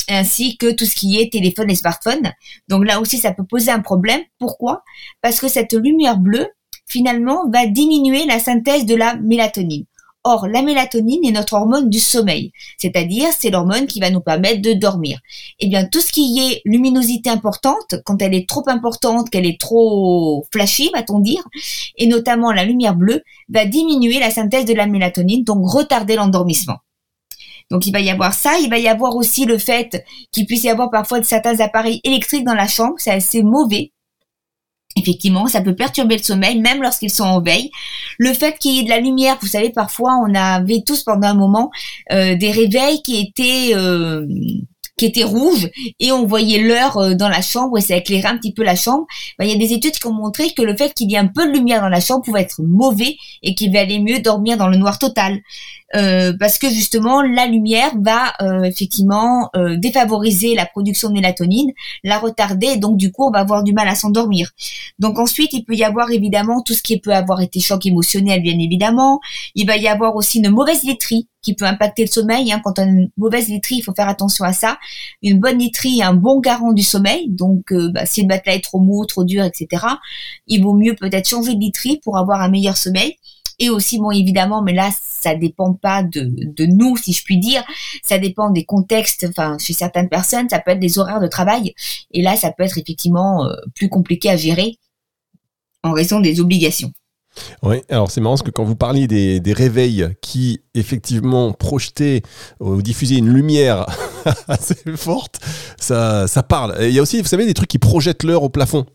ainsi 0.09 0.57
que 0.57 0.71
tout 0.71 0.85
ce 0.85 0.95
qui 0.95 1.19
est 1.19 1.31
téléphone 1.31 1.69
et 1.69 1.75
smartphone. 1.75 2.31
Donc 2.67 2.85
là 2.85 2.99
aussi, 2.99 3.17
ça 3.17 3.31
peut 3.31 3.45
poser 3.45 3.71
un 3.71 3.79
problème. 3.79 4.21
Pourquoi? 4.39 4.83
Parce 5.21 5.39
que 5.39 5.47
cette 5.47 5.73
lumière 5.73 6.17
bleue, 6.17 6.47
finalement, 6.85 7.49
va 7.49 7.65
diminuer 7.65 8.25
la 8.25 8.39
synthèse 8.39 8.85
de 8.85 8.95
la 8.95 9.15
mélatonine. 9.15 9.85
Or, 10.25 10.47
la 10.47 10.61
mélatonine 10.61 11.23
est 11.25 11.31
notre 11.31 11.53
hormone 11.53 11.89
du 11.89 11.99
sommeil, 11.99 12.51
c'est-à-dire 12.77 13.29
c'est 13.37 13.49
l'hormone 13.49 13.87
qui 13.87 14.01
va 14.01 14.09
nous 14.09 14.19
permettre 14.19 14.61
de 14.61 14.73
dormir. 14.73 15.19
Eh 15.59 15.67
bien, 15.67 15.85
tout 15.85 16.01
ce 16.01 16.11
qui 16.11 16.39
est 16.39 16.61
luminosité 16.65 17.29
importante, 17.29 17.95
quand 18.03 18.21
elle 18.21 18.33
est 18.33 18.47
trop 18.47 18.63
importante, 18.67 19.29
qu'elle 19.29 19.45
est 19.45 19.59
trop 19.59 20.45
flashy, 20.51 20.89
va-t-on 20.93 21.19
dire, 21.19 21.41
et 21.97 22.07
notamment 22.07 22.51
la 22.51 22.65
lumière 22.65 22.95
bleue, 22.95 23.23
va 23.47 23.63
diminuer 23.63 24.19
la 24.19 24.29
synthèse 24.29 24.65
de 24.65 24.73
la 24.73 24.87
mélatonine, 24.87 25.45
donc 25.45 25.65
retarder 25.65 26.17
l'endormissement. 26.17 26.79
Donc 27.71 27.87
il 27.87 27.93
va 27.93 28.01
y 28.01 28.09
avoir 28.09 28.33
ça, 28.33 28.57
il 28.59 28.69
va 28.69 28.77
y 28.77 28.89
avoir 28.89 29.15
aussi 29.15 29.45
le 29.45 29.57
fait 29.57 30.03
qu'il 30.33 30.45
puisse 30.45 30.63
y 30.63 30.69
avoir 30.69 30.89
parfois 30.89 31.23
certains 31.23 31.59
appareils 31.61 32.01
électriques 32.03 32.43
dans 32.43 32.55
la 32.55 32.67
chambre, 32.67 32.95
c'est 32.97 33.11
assez 33.11 33.41
mauvais 33.41 33.93
Effectivement, 34.99 35.47
ça 35.47 35.61
peut 35.61 35.75
perturber 35.75 36.17
le 36.17 36.23
sommeil, 36.23 36.59
même 36.59 36.81
lorsqu'ils 36.81 37.09
sont 37.09 37.23
en 37.23 37.41
veille. 37.41 37.71
Le 38.17 38.33
fait 38.33 38.57
qu'il 38.59 38.75
y 38.75 38.79
ait 38.79 38.83
de 38.83 38.89
la 38.89 38.99
lumière, 38.99 39.37
vous 39.41 39.47
savez, 39.47 39.69
parfois 39.69 40.17
on 40.25 40.33
avait 40.35 40.83
tous 40.85 41.03
pendant 41.03 41.27
un 41.27 41.33
moment 41.33 41.71
euh, 42.11 42.35
des 42.35 42.51
réveils 42.51 43.01
qui 43.01 43.19
étaient 43.19 43.75
euh, 43.75 44.25
qui 44.99 45.05
était 45.05 45.23
rouge 45.23 45.69
et 45.99 46.11
on 46.11 46.25
voyait 46.25 46.59
l'heure 46.59 46.97
euh, 46.97 47.13
dans 47.15 47.29
la 47.29 47.41
chambre 47.41 47.77
et 47.77 47.81
ça 47.81 47.95
éclairait 47.95 48.27
un 48.27 48.37
petit 48.37 48.51
peu 48.51 48.63
la 48.63 48.75
chambre. 48.75 49.07
Ben, 49.39 49.45
il 49.45 49.51
y 49.51 49.55
a 49.55 49.57
des 49.57 49.73
études 49.73 49.93
qui 49.93 50.05
ont 50.05 50.13
montré 50.13 50.51
que 50.51 50.61
le 50.61 50.75
fait 50.75 50.93
qu'il 50.93 51.09
y 51.09 51.15
ait 51.15 51.19
un 51.19 51.27
peu 51.27 51.47
de 51.47 51.53
lumière 51.53 51.81
dans 51.81 51.89
la 51.89 52.01
chambre 52.01 52.23
pouvait 52.23 52.41
être 52.41 52.61
mauvais 52.61 53.15
et 53.41 53.55
qu'il 53.55 53.71
valait 53.71 53.99
mieux 53.99 54.19
dormir 54.19 54.57
dans 54.57 54.67
le 54.67 54.75
noir 54.75 54.99
total. 54.99 55.39
Euh, 55.95 56.33
parce 56.39 56.59
que 56.59 56.69
justement 56.69 57.23
la 57.23 57.47
lumière 57.47 57.91
va 57.99 58.33
euh, 58.41 58.61
effectivement 58.61 59.49
défavoriser 59.77 60.53
la 60.53 60.67
production 60.67 61.09
de 61.09 61.13
mélatonine, 61.13 61.71
la 62.03 62.19
retarder 62.19 62.67
et 62.67 62.77
donc 62.77 62.97
du 62.97 63.11
coup 63.11 63.25
on 63.25 63.31
va 63.31 63.39
avoir 63.39 63.63
du 63.63 63.73
mal 63.73 63.87
à 63.87 63.95
s'endormir. 63.95 64.51
Donc 64.99 65.17
ensuite 65.17 65.53
il 65.53 65.63
peut 65.63 65.75
y 65.75 65.83
avoir 65.83 66.11
évidemment 66.11 66.61
tout 66.61 66.73
ce 66.73 66.83
qui 66.83 66.99
peut 66.99 67.13
avoir 67.13 67.41
été 67.41 67.59
choc 67.59 67.85
émotionnel 67.85 68.41
bien 68.41 68.59
évidemment. 68.59 69.19
Il 69.55 69.65
va 69.65 69.77
y 69.77 69.87
avoir 69.87 70.15
aussi 70.15 70.39
une 70.39 70.49
mauvaise 70.49 70.83
laiterie 70.83 71.27
qui 71.41 71.55
peut 71.55 71.65
impacter 71.65 72.03
le 72.03 72.09
sommeil. 72.09 72.51
Hein. 72.51 72.61
Quand 72.63 72.79
on 72.79 72.83
a 72.83 72.85
une 72.85 73.09
mauvaise 73.17 73.47
literie, 73.47 73.75
il 73.77 73.81
faut 73.81 73.93
faire 73.93 74.09
attention 74.09 74.45
à 74.45 74.53
ça. 74.53 74.77
Une 75.21 75.39
bonne 75.39 75.59
literie 75.59 75.99
est 75.99 76.03
un 76.03 76.13
bon 76.13 76.39
garant 76.39 76.73
du 76.73 76.83
sommeil. 76.83 77.29
Donc, 77.29 77.71
euh, 77.71 77.89
bah, 77.89 78.05
si 78.05 78.21
le 78.21 78.27
matelas 78.27 78.55
est 78.55 78.63
trop 78.63 78.79
mou, 78.79 79.05
trop 79.05 79.23
dur, 79.23 79.43
etc., 79.43 79.85
il 80.47 80.63
vaut 80.63 80.73
mieux 80.73 80.95
peut-être 80.95 81.27
changer 81.27 81.55
de 81.55 81.59
literie 81.59 81.99
pour 82.03 82.17
avoir 82.17 82.41
un 82.41 82.49
meilleur 82.49 82.77
sommeil. 82.77 83.15
Et 83.61 83.69
aussi, 83.69 83.99
bon, 83.99 84.11
évidemment, 84.11 84.61
mais 84.61 84.73
là, 84.73 84.89
ça 85.01 85.35
dépend 85.35 85.73
pas 85.73 86.01
de, 86.01 86.31
de 86.55 86.65
nous, 86.65 86.95
si 86.95 87.11
je 87.11 87.23
puis 87.23 87.37
dire. 87.37 87.63
Ça 88.03 88.17
dépend 88.17 88.51
des 88.51 88.63
contextes. 88.63 89.25
Enfin, 89.29 89.57
chez 89.59 89.73
certaines 89.73 90.07
personnes, 90.07 90.47
ça 90.49 90.59
peut 90.59 90.71
être 90.71 90.79
des 90.79 90.97
horaires 90.97 91.19
de 91.19 91.27
travail. 91.27 91.73
Et 92.11 92.21
là, 92.21 92.37
ça 92.37 92.51
peut 92.51 92.63
être 92.63 92.77
effectivement 92.77 93.45
euh, 93.45 93.53
plus 93.75 93.89
compliqué 93.89 94.29
à 94.29 94.37
gérer 94.37 94.77
en 95.83 95.91
raison 95.91 96.19
des 96.21 96.39
obligations. 96.39 96.91
Oui, 97.63 97.81
alors 97.89 98.11
c'est 98.11 98.21
marrant 98.21 98.35
parce 98.35 98.43
que 98.43 98.51
quand 98.51 98.63
vous 98.63 98.75
parliez 98.75 99.07
des, 99.07 99.53
réveils 99.53 100.07
qui 100.21 100.61
effectivement 100.75 101.51
projetaient 101.53 102.21
ou 102.59 102.81
diffusaient 102.81 103.17
une 103.17 103.33
lumière 103.33 103.85
assez 104.47 104.75
forte, 104.95 105.39
ça, 105.77 106.27
ça 106.27 106.43
parle. 106.43 106.75
il 106.81 106.91
y 106.91 106.99
a 106.99 107.01
aussi, 107.01 107.21
vous 107.21 107.27
savez, 107.27 107.45
des 107.45 107.53
trucs 107.53 107.69
qui 107.69 107.79
projettent 107.79 108.23
l'heure 108.23 108.43
au 108.43 108.49
plafond. 108.49 108.85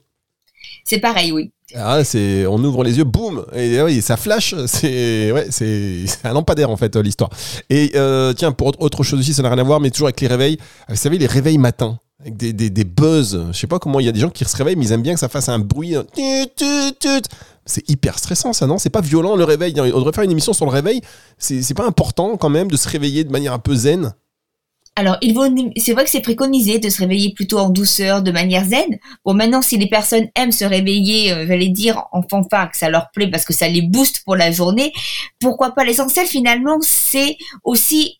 C'est 0.84 0.98
pareil, 0.98 1.32
oui. 1.32 1.50
Ah, 1.74 2.04
c'est, 2.04 2.46
on 2.46 2.62
ouvre 2.62 2.84
les 2.84 2.98
yeux, 2.98 3.04
boum, 3.04 3.44
et, 3.54 3.80
oui, 3.82 4.02
ça 4.02 4.16
flash. 4.16 4.54
C'est, 4.66 5.32
ouais, 5.32 5.46
c'est, 5.50 6.04
un 6.22 6.32
lampadaire 6.32 6.70
en 6.70 6.76
fait 6.76 6.94
l'histoire. 6.96 7.30
Et 7.70 7.92
euh, 7.94 8.32
tiens, 8.32 8.52
pour 8.52 8.80
autre 8.80 9.02
chose 9.02 9.18
aussi, 9.18 9.34
ça 9.34 9.42
n'a 9.42 9.48
rien 9.48 9.58
à 9.58 9.62
voir, 9.62 9.80
mais 9.80 9.90
toujours 9.90 10.08
avec 10.08 10.20
les 10.20 10.28
réveils. 10.28 10.58
Vous 10.88 10.96
savez, 10.96 11.18
les 11.18 11.26
réveils 11.26 11.58
matins 11.58 11.98
avec 12.20 12.36
des, 12.36 12.52
des, 12.52 12.84
buzz. 12.84 13.48
Je 13.52 13.58
sais 13.58 13.66
pas 13.66 13.78
comment 13.78 14.00
il 14.00 14.06
y 14.06 14.08
a 14.08 14.12
des 14.12 14.20
gens 14.20 14.30
qui 14.30 14.44
se 14.44 14.56
réveillent, 14.56 14.76
mais 14.76 14.86
ils 14.86 14.92
aiment 14.92 15.02
bien 15.02 15.14
que 15.14 15.20
ça 15.20 15.28
fasse 15.28 15.48
un 15.48 15.58
bruit. 15.58 15.94
C'est 17.66 17.88
hyper 17.88 18.18
stressant, 18.18 18.52
ça, 18.52 18.66
non? 18.66 18.78
C'est 18.78 18.90
pas 18.90 19.00
violent 19.00 19.36
le 19.36 19.44
réveil. 19.44 19.74
On 19.78 19.98
devrait 19.98 20.12
faire 20.12 20.24
une 20.24 20.30
émission 20.30 20.52
sur 20.52 20.64
le 20.64 20.70
réveil. 20.70 21.00
C'est 21.38 21.74
pas 21.74 21.86
important 21.86 22.36
quand 22.36 22.50
même 22.50 22.70
de 22.70 22.76
se 22.76 22.88
réveiller 22.88 23.24
de 23.24 23.30
manière 23.30 23.52
un 23.52 23.58
peu 23.58 23.74
zen? 23.74 24.14
Alors, 24.96 25.16
c'est 25.76 25.92
vrai 25.92 26.04
que 26.04 26.10
c'est 26.10 26.20
préconisé 26.20 26.78
de 26.78 26.88
se 26.88 27.00
réveiller 27.00 27.34
plutôt 27.34 27.58
en 27.58 27.68
douceur, 27.68 28.22
de 28.22 28.30
manière 28.30 28.64
zen. 28.64 28.98
Bon, 29.24 29.34
maintenant, 29.34 29.60
si 29.60 29.76
les 29.76 29.88
personnes 29.88 30.28
aiment 30.36 30.52
se 30.52 30.64
réveiller, 30.64 31.32
euh, 31.32 31.46
j'allais 31.48 31.68
dire 31.68 32.04
en 32.12 32.22
fanfare, 32.22 32.70
que 32.70 32.76
ça 32.76 32.88
leur 32.88 33.10
plaît 33.10 33.28
parce 33.28 33.44
que 33.44 33.52
ça 33.52 33.66
les 33.66 33.82
booste 33.82 34.22
pour 34.24 34.36
la 34.36 34.52
journée, 34.52 34.92
pourquoi 35.40 35.72
pas? 35.72 35.82
L'essentiel, 35.82 36.26
finalement, 36.26 36.78
c'est 36.80 37.36
aussi 37.64 38.16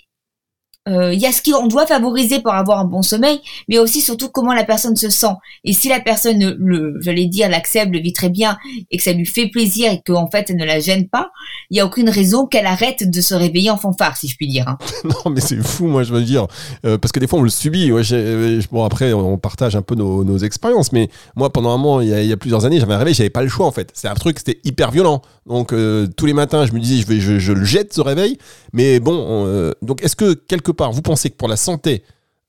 il 0.87 1.19
y 1.19 1.27
a 1.27 1.33
ce 1.33 1.43
qu'on 1.43 1.67
doit 1.67 1.87
favoriser 1.87 2.41
pour 2.41 2.53
avoir 2.53 2.79
un 2.79 2.85
bon 2.85 3.03
sommeil, 3.03 3.41
mais 3.69 3.79
aussi 3.79 4.01
surtout 4.01 4.29
comment 4.29 4.53
la 4.53 4.65
personne 4.65 4.97
se 4.97 5.09
sent. 5.09 5.35
Et 5.65 5.73
si 5.73 5.89
la 5.89 6.01
personne, 6.01 6.57
le, 6.59 7.01
j'allais 7.01 7.27
dire, 7.27 7.49
l'accepte, 7.49 7.93
le 7.93 8.01
vit 8.01 8.13
très 8.13 8.29
bien, 8.29 8.59
et 8.91 8.97
que 8.97 9.03
ça 9.03 9.13
lui 9.13 9.27
fait 9.27 9.49
plaisir 9.49 9.93
et 9.93 10.03
qu'en 10.05 10.31
fait, 10.31 10.51
elle 10.51 10.57
ne 10.57 10.65
la 10.65 10.81
gêne 10.81 11.09
pas, 11.09 11.31
il 11.71 11.77
y 11.77 11.81
a 11.81 11.87
aucune 11.87 12.09
raison 12.09 12.47
qu'elle 12.47 12.67
arrête 12.67 13.09
de 13.09 13.21
se 13.21 13.35
réveiller 13.35 13.71
en 13.71 13.77
fanfare, 13.77 14.17
si 14.17 14.29
je 14.29 14.37
puis 14.37 14.49
dire. 14.49 14.69
Hein. 14.69 14.79
non, 15.05 15.31
mais 15.31 15.41
c'est 15.41 15.63
fou, 15.63 15.87
moi, 15.87 16.03
je 16.03 16.13
veux 16.13 16.23
dire, 16.23 16.47
euh, 16.85 16.99
parce 16.99 17.13
que 17.13 17.21
des 17.21 17.27
fois, 17.27 17.39
on 17.39 17.43
le 17.43 17.51
subit. 17.51 17.91
Euh, 17.91 18.61
bon, 18.71 18.85
après, 18.85 19.13
on 19.13 19.39
partage 19.39 19.77
un 19.77 19.83
peu 19.83 19.95
nos, 19.95 20.25
nos 20.25 20.39
expériences, 20.39 20.93
mais 20.93 21.09
moi, 21.37 21.53
pendant 21.53 21.71
un 21.71 21.79
moment, 21.79 22.01
il 22.01 22.09
y 22.09 22.33
a, 22.33 22.37
plusieurs 22.37 22.65
années, 22.65 22.81
j'avais 22.81 22.95
un 22.95 22.99
réveil, 22.99 23.15
j'avais 23.15 23.31
pas 23.31 23.43
le 23.43 23.49
choix, 23.49 23.67
en 23.67 23.73
fait. 23.73 23.91
C'est 23.95 24.09
un 24.09 24.15
truc, 24.15 24.39
c'était 24.39 24.61
hyper 24.65 24.91
violent. 24.91 25.23
Donc, 25.47 25.75
tous 26.17 26.27
les 26.27 26.33
matins, 26.33 26.67
je 26.67 26.73
me 26.73 26.81
disais, 26.81 27.03
je 27.03 27.07
vais, 27.07 27.41
je 27.41 27.53
le 27.53 27.65
jette 27.65 27.93
ce 27.93 28.01
réveil. 28.01 28.39
Mais 28.73 29.01
bon, 29.01 29.73
donc, 29.83 30.03
est-ce 30.03 30.17
que 30.17 30.35
quelque 30.35 30.71
part, 30.75 30.93
vous 30.93 31.03
pensez 31.03 31.31
que 31.31 31.37
pour 31.37 31.49
la 31.49 31.57
santé, 31.57 32.03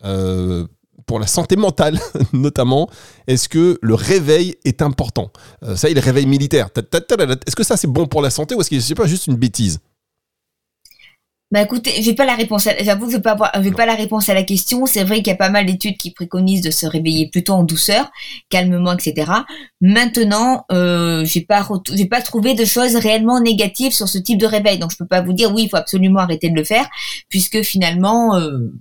euh, 0.03 0.65
pour 1.05 1.19
la 1.19 1.27
santé 1.27 1.55
mentale 1.55 1.99
notamment, 2.33 2.89
est-ce 3.27 3.47
que 3.47 3.77
le 3.81 3.93
réveil 3.93 4.55
est 4.65 4.81
important? 4.81 5.31
Euh, 5.63 5.75
Ça 5.75 5.89
le 5.89 5.99
réveil 5.99 6.25
militaire. 6.25 6.69
Est-ce 6.75 7.55
que 7.55 7.63
ça 7.63 7.77
c'est 7.77 7.87
bon 7.87 8.07
pour 8.07 8.21
la 8.21 8.29
santé 8.29 8.55
ou 8.55 8.61
est-ce 8.61 8.69
que 8.69 8.79
c'est 8.79 8.95
pas 8.95 9.07
juste 9.07 9.27
une 9.27 9.35
bêtise? 9.35 9.79
Bah 11.55 11.61
écoutez, 11.61 12.01
j'ai 12.01 12.13
pas 12.13 12.25
la 12.25 12.35
réponse. 12.35 12.67
J'avoue, 12.81 13.09
je 13.09 13.15
vais 13.15 13.21
pas 13.21 13.37
j'ai 13.63 13.71
pas 13.71 13.85
la 13.85 13.95
réponse 13.95 14.27
à 14.27 14.33
la 14.33 14.43
question. 14.43 14.85
C'est 14.85 15.05
vrai 15.05 15.19
qu'il 15.19 15.27
y 15.27 15.31
a 15.31 15.37
pas 15.37 15.49
mal 15.49 15.65
d'études 15.65 15.95
qui 15.95 16.11
préconisent 16.11 16.59
de 16.59 16.69
se 16.69 16.85
réveiller 16.85 17.29
plutôt 17.29 17.53
en 17.53 17.63
douceur, 17.63 18.11
calmement, 18.49 18.91
etc. 18.91 19.31
Maintenant, 19.79 20.65
euh, 20.73 21.23
j'ai 21.23 21.39
pas 21.39 21.65
j'ai 21.93 22.07
pas 22.07 22.21
trouvé 22.21 22.55
de 22.55 22.65
choses 22.65 22.97
réellement 22.97 23.39
négatives 23.39 23.93
sur 23.93 24.09
ce 24.09 24.17
type 24.17 24.37
de 24.37 24.45
réveil. 24.45 24.79
Donc 24.79 24.91
je 24.91 24.97
peux 24.97 25.07
pas 25.07 25.21
vous 25.21 25.31
dire 25.31 25.53
oui, 25.53 25.63
il 25.63 25.69
faut 25.69 25.77
absolument 25.77 26.19
arrêter 26.19 26.49
de 26.49 26.55
le 26.57 26.65
faire, 26.65 26.89
puisque 27.29 27.61
finalement, 27.61 28.35
euh, 28.35 28.73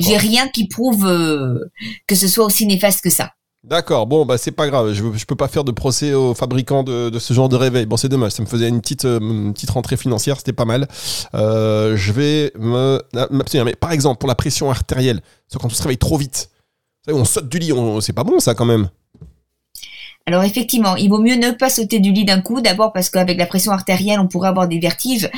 j'ai 0.00 0.16
rien 0.16 0.48
qui 0.48 0.66
prouve 0.66 1.06
euh, 1.06 1.70
que 2.08 2.16
ce 2.16 2.26
soit 2.26 2.44
aussi 2.44 2.66
néfaste 2.66 3.04
que 3.04 3.10
ça. 3.10 3.34
D'accord, 3.62 4.06
bon, 4.06 4.24
bah 4.24 4.38
c'est 4.38 4.52
pas 4.52 4.68
grave, 4.68 4.94
je, 4.94 5.24
peux 5.26 5.36
pas 5.36 5.46
faire 5.46 5.64
de 5.64 5.70
procès 5.70 6.14
aux 6.14 6.32
fabricants 6.32 6.82
de, 6.82 7.18
ce 7.18 7.34
genre 7.34 7.50
de 7.50 7.56
réveil. 7.56 7.84
Bon, 7.84 7.98
c'est 7.98 8.08
dommage, 8.08 8.32
ça 8.32 8.42
me 8.42 8.48
faisait 8.48 8.68
une 8.68 8.80
petite, 8.80 9.04
euh, 9.04 9.52
petite 9.52 9.68
rentrée 9.68 9.98
financière, 9.98 10.38
c'était 10.38 10.54
pas 10.54 10.64
mal. 10.64 10.88
Euh, 11.34 11.94
je 11.94 12.12
vais 12.12 12.52
me 12.58 13.02
m'abstenir. 13.30 13.66
Mais 13.66 13.74
par 13.74 13.92
exemple, 13.92 14.18
pour 14.18 14.28
la 14.28 14.34
pression 14.34 14.70
artérielle, 14.70 15.20
c'est 15.46 15.60
quand 15.60 15.66
on 15.66 15.70
se 15.70 15.82
réveille 15.82 15.98
trop 15.98 16.16
vite, 16.16 16.48
On 17.08 17.26
saute 17.26 17.50
du 17.50 17.58
lit, 17.58 17.72
c'est 18.00 18.14
pas 18.14 18.24
bon 18.24 18.40
ça 18.40 18.54
quand 18.54 18.64
même. 18.64 18.88
Alors 20.30 20.44
effectivement, 20.44 20.94
il 20.94 21.10
vaut 21.10 21.18
mieux 21.18 21.34
ne 21.34 21.50
pas 21.50 21.68
sauter 21.68 21.98
du 21.98 22.12
lit 22.12 22.24
d'un 22.24 22.40
coup, 22.40 22.60
d'abord 22.60 22.92
parce 22.92 23.10
qu'avec 23.10 23.36
la 23.36 23.46
pression 23.46 23.72
artérielle, 23.72 24.20
on 24.20 24.28
pourrait 24.28 24.48
avoir 24.48 24.68
des 24.68 24.78
vertiges. 24.78 25.28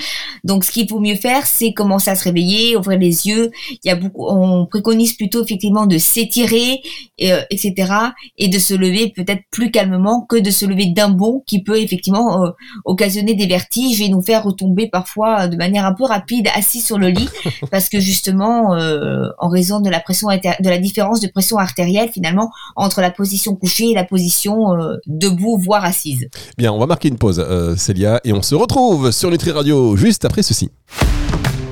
Donc 0.44 0.64
ce 0.64 0.70
qu'il 0.70 0.86
faut 0.86 1.00
mieux 1.00 1.14
faire, 1.14 1.46
c'est 1.46 1.72
commencer 1.72 2.10
à 2.10 2.14
se 2.14 2.24
réveiller, 2.24 2.76
ouvrir 2.76 2.98
les 2.98 3.26
yeux. 3.26 3.50
Il 3.70 3.88
y 3.88 3.90
a 3.90 3.94
beaucoup, 3.94 4.26
on 4.28 4.66
préconise 4.66 5.14
plutôt 5.14 5.42
effectivement 5.42 5.86
de 5.86 5.96
s'étirer, 5.96 6.82
et, 7.16 7.32
euh, 7.32 7.40
etc. 7.48 7.90
et 8.36 8.48
de 8.48 8.58
se 8.58 8.74
lever 8.74 9.10
peut-être 9.16 9.42
plus 9.50 9.70
calmement 9.70 10.26
que 10.28 10.36
de 10.36 10.50
se 10.50 10.66
lever 10.66 10.86
d'un 10.86 11.08
bond 11.08 11.42
qui 11.46 11.62
peut 11.62 11.78
effectivement 11.78 12.44
euh, 12.44 12.50
occasionner 12.84 13.32
des 13.32 13.46
vertiges 13.46 14.02
et 14.02 14.10
nous 14.10 14.20
faire 14.20 14.44
retomber 14.44 14.88
parfois 14.88 15.48
de 15.48 15.56
manière 15.56 15.86
un 15.86 15.94
peu 15.94 16.04
rapide 16.04 16.48
assis 16.54 16.82
sur 16.82 16.98
le 16.98 17.08
lit 17.08 17.30
parce 17.70 17.88
que 17.88 17.98
justement 17.98 18.74
euh, 18.74 19.28
en 19.38 19.48
raison 19.48 19.80
de 19.80 19.88
la 19.88 20.00
pression 20.00 20.28
de 20.28 20.68
la 20.68 20.78
différence 20.78 21.20
de 21.20 21.28
pression 21.28 21.56
artérielle 21.56 22.10
finalement 22.12 22.50
entre 22.76 23.00
la 23.00 23.10
position 23.10 23.54
couchée 23.54 23.90
et 23.90 23.94
la 23.94 24.04
position 24.04 24.72
euh, 24.82 24.96
debout, 25.06 25.58
voire 25.58 25.84
assise. 25.84 26.28
Bien, 26.58 26.72
on 26.72 26.78
va 26.78 26.86
marquer 26.86 27.08
une 27.08 27.18
pause, 27.18 27.44
euh, 27.44 27.76
Célia, 27.76 28.20
et 28.24 28.32
on 28.32 28.42
se 28.42 28.54
retrouve 28.54 29.10
sur 29.10 29.30
Nutri 29.30 29.50
Radio 29.50 29.96
juste 29.96 30.24
après 30.24 30.42
ceci. 30.42 30.70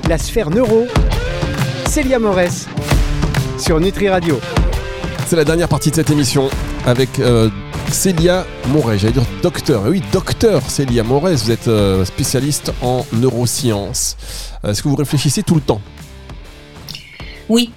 La 0.09 0.17
sphère 0.17 0.49
neuro, 0.49 0.87
Célia 1.87 2.19
Morès, 2.19 2.67
sur 3.57 3.79
Nutri 3.79 4.09
Radio. 4.09 4.39
C'est 5.27 5.35
la 5.35 5.45
dernière 5.45 5.69
partie 5.69 5.91
de 5.91 5.95
cette 5.95 6.09
émission 6.09 6.49
avec 6.85 7.19
euh, 7.19 7.49
Célia 7.91 8.45
Moret, 8.69 8.97
j'allais 8.97 9.13
dire 9.13 9.25
docteur. 9.41 9.83
Oui, 9.85 10.01
docteur 10.11 10.61
Célia 10.69 11.03
Moret, 11.03 11.35
vous 11.35 11.51
êtes 11.51 11.69
spécialiste 12.05 12.73
en 12.81 13.05
neurosciences. 13.13 14.17
Est-ce 14.63 14.83
que 14.83 14.89
vous 14.89 14.95
réfléchissez 14.95 15.43
tout 15.43 15.55
le 15.55 15.61
temps? 15.61 15.81
Oui, 17.51 17.69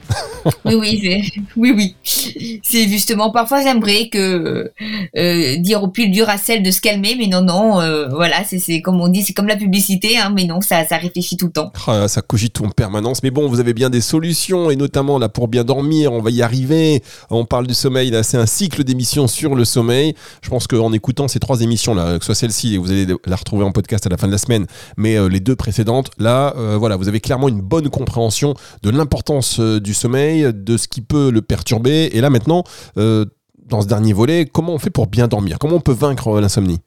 oui, 0.64 0.74
oui, 0.76 1.32
oui, 1.56 1.72
oui. 1.76 2.60
C'est 2.62 2.88
justement 2.88 3.30
parfois 3.30 3.60
j'aimerais 3.62 4.08
que 4.08 4.70
euh, 5.16 5.56
dire 5.56 5.82
au 5.82 5.88
pile 5.88 6.12
dur 6.12 6.28
à 6.28 6.38
celle 6.38 6.62
de 6.62 6.70
se 6.70 6.80
calmer, 6.80 7.16
mais 7.18 7.26
non, 7.26 7.42
non, 7.42 7.80
euh, 7.80 8.08
voilà, 8.08 8.36
c'est 8.44 8.80
comme 8.80 9.00
on 9.00 9.08
dit, 9.08 9.22
c'est 9.22 9.32
comme 9.32 9.48
la 9.48 9.56
publicité, 9.56 10.16
hein, 10.16 10.32
mais 10.34 10.44
non, 10.44 10.60
ça, 10.60 10.84
ça 10.84 10.96
réfléchit 10.96 11.36
tout 11.36 11.46
le 11.46 11.52
temps. 11.52 11.72
Ah, 11.88 12.06
ça 12.06 12.22
cogite 12.22 12.60
en 12.60 12.68
permanence, 12.68 13.22
mais 13.24 13.30
bon, 13.30 13.48
vous 13.48 13.58
avez 13.58 13.74
bien 13.74 13.90
des 13.90 14.00
solutions 14.00 14.70
et 14.70 14.76
notamment 14.76 15.18
là 15.18 15.28
pour 15.28 15.48
bien 15.48 15.64
dormir, 15.64 16.12
on 16.12 16.22
va 16.22 16.30
y 16.30 16.42
arriver. 16.42 17.02
On 17.30 17.44
parle 17.44 17.66
du 17.66 17.74
sommeil, 17.74 18.10
là, 18.10 18.22
c'est 18.22 18.38
un 18.38 18.46
cycle 18.46 18.84
d'émissions 18.84 19.26
sur 19.26 19.56
le 19.56 19.64
sommeil. 19.64 20.14
Je 20.42 20.50
pense 20.50 20.68
qu'en 20.68 20.92
écoutant 20.92 21.26
ces 21.26 21.40
trois 21.40 21.62
émissions 21.62 21.94
là, 21.94 22.18
que 22.18 22.24
ce 22.24 22.26
soit 22.26 22.34
celle-ci, 22.36 22.76
vous 22.76 22.92
allez 22.92 23.06
la 23.26 23.36
retrouver 23.36 23.64
en 23.64 23.72
podcast 23.72 24.06
à 24.06 24.08
la 24.08 24.18
fin 24.18 24.28
de 24.28 24.32
la 24.32 24.38
semaine, 24.38 24.66
mais 24.96 25.16
euh, 25.16 25.28
les 25.28 25.40
deux 25.40 25.56
précédentes, 25.56 26.10
là, 26.18 26.54
voilà, 26.78 26.96
vous 26.96 27.08
avez 27.08 27.20
clairement 27.20 27.48
une 27.48 27.60
bonne 27.60 27.88
compréhension 27.88 28.54
de 28.82 28.90
l'importance 28.90 29.58
euh, 29.63 29.63
du 29.82 29.94
sommeil, 29.94 30.52
de 30.52 30.76
ce 30.76 30.88
qui 30.88 31.00
peut 31.00 31.30
le 31.30 31.42
perturber. 31.42 32.10
Et 32.12 32.20
là 32.20 32.30
maintenant, 32.30 32.64
euh, 32.96 33.24
dans 33.66 33.80
ce 33.80 33.86
dernier 33.86 34.12
volet, 34.12 34.46
comment 34.46 34.74
on 34.74 34.78
fait 34.78 34.90
pour 34.90 35.06
bien 35.06 35.28
dormir? 35.28 35.58
Comment 35.58 35.76
on 35.76 35.80
peut 35.80 35.92
vaincre 35.92 36.40
l'insomnie? 36.40 36.80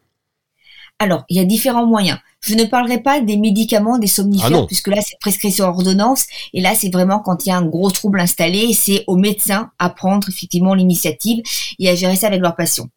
Alors, 0.99 1.25
il 1.29 1.37
y 1.37 1.39
a 1.39 1.45
différents 1.45 1.85
moyens. 1.85 2.17
Je 2.41 2.55
ne 2.55 2.63
parlerai 2.63 2.99
pas 2.99 3.21
des 3.21 3.37
médicaments, 3.37 3.99
des 3.99 4.07
somnifères, 4.07 4.61
ah 4.63 4.65
puisque 4.65 4.87
là, 4.87 4.99
c'est 5.01 5.19
prescription 5.19 5.65
ordonnance. 5.65 6.25
Et 6.53 6.61
là, 6.61 6.73
c'est 6.73 6.91
vraiment 6.91 7.19
quand 7.19 7.45
il 7.45 7.49
y 7.49 7.51
a 7.51 7.57
un 7.57 7.65
gros 7.65 7.91
trouble 7.91 8.19
installé, 8.19 8.73
c'est 8.73 9.03
aux 9.05 9.15
médecins 9.15 9.69
à 9.77 9.91
prendre 9.91 10.27
effectivement 10.27 10.73
l'initiative 10.73 11.43
et 11.77 11.89
à 11.89 11.95
gérer 11.95 12.15
ça 12.15 12.27
avec 12.27 12.41
leurs 12.41 12.55
patients. 12.55 12.87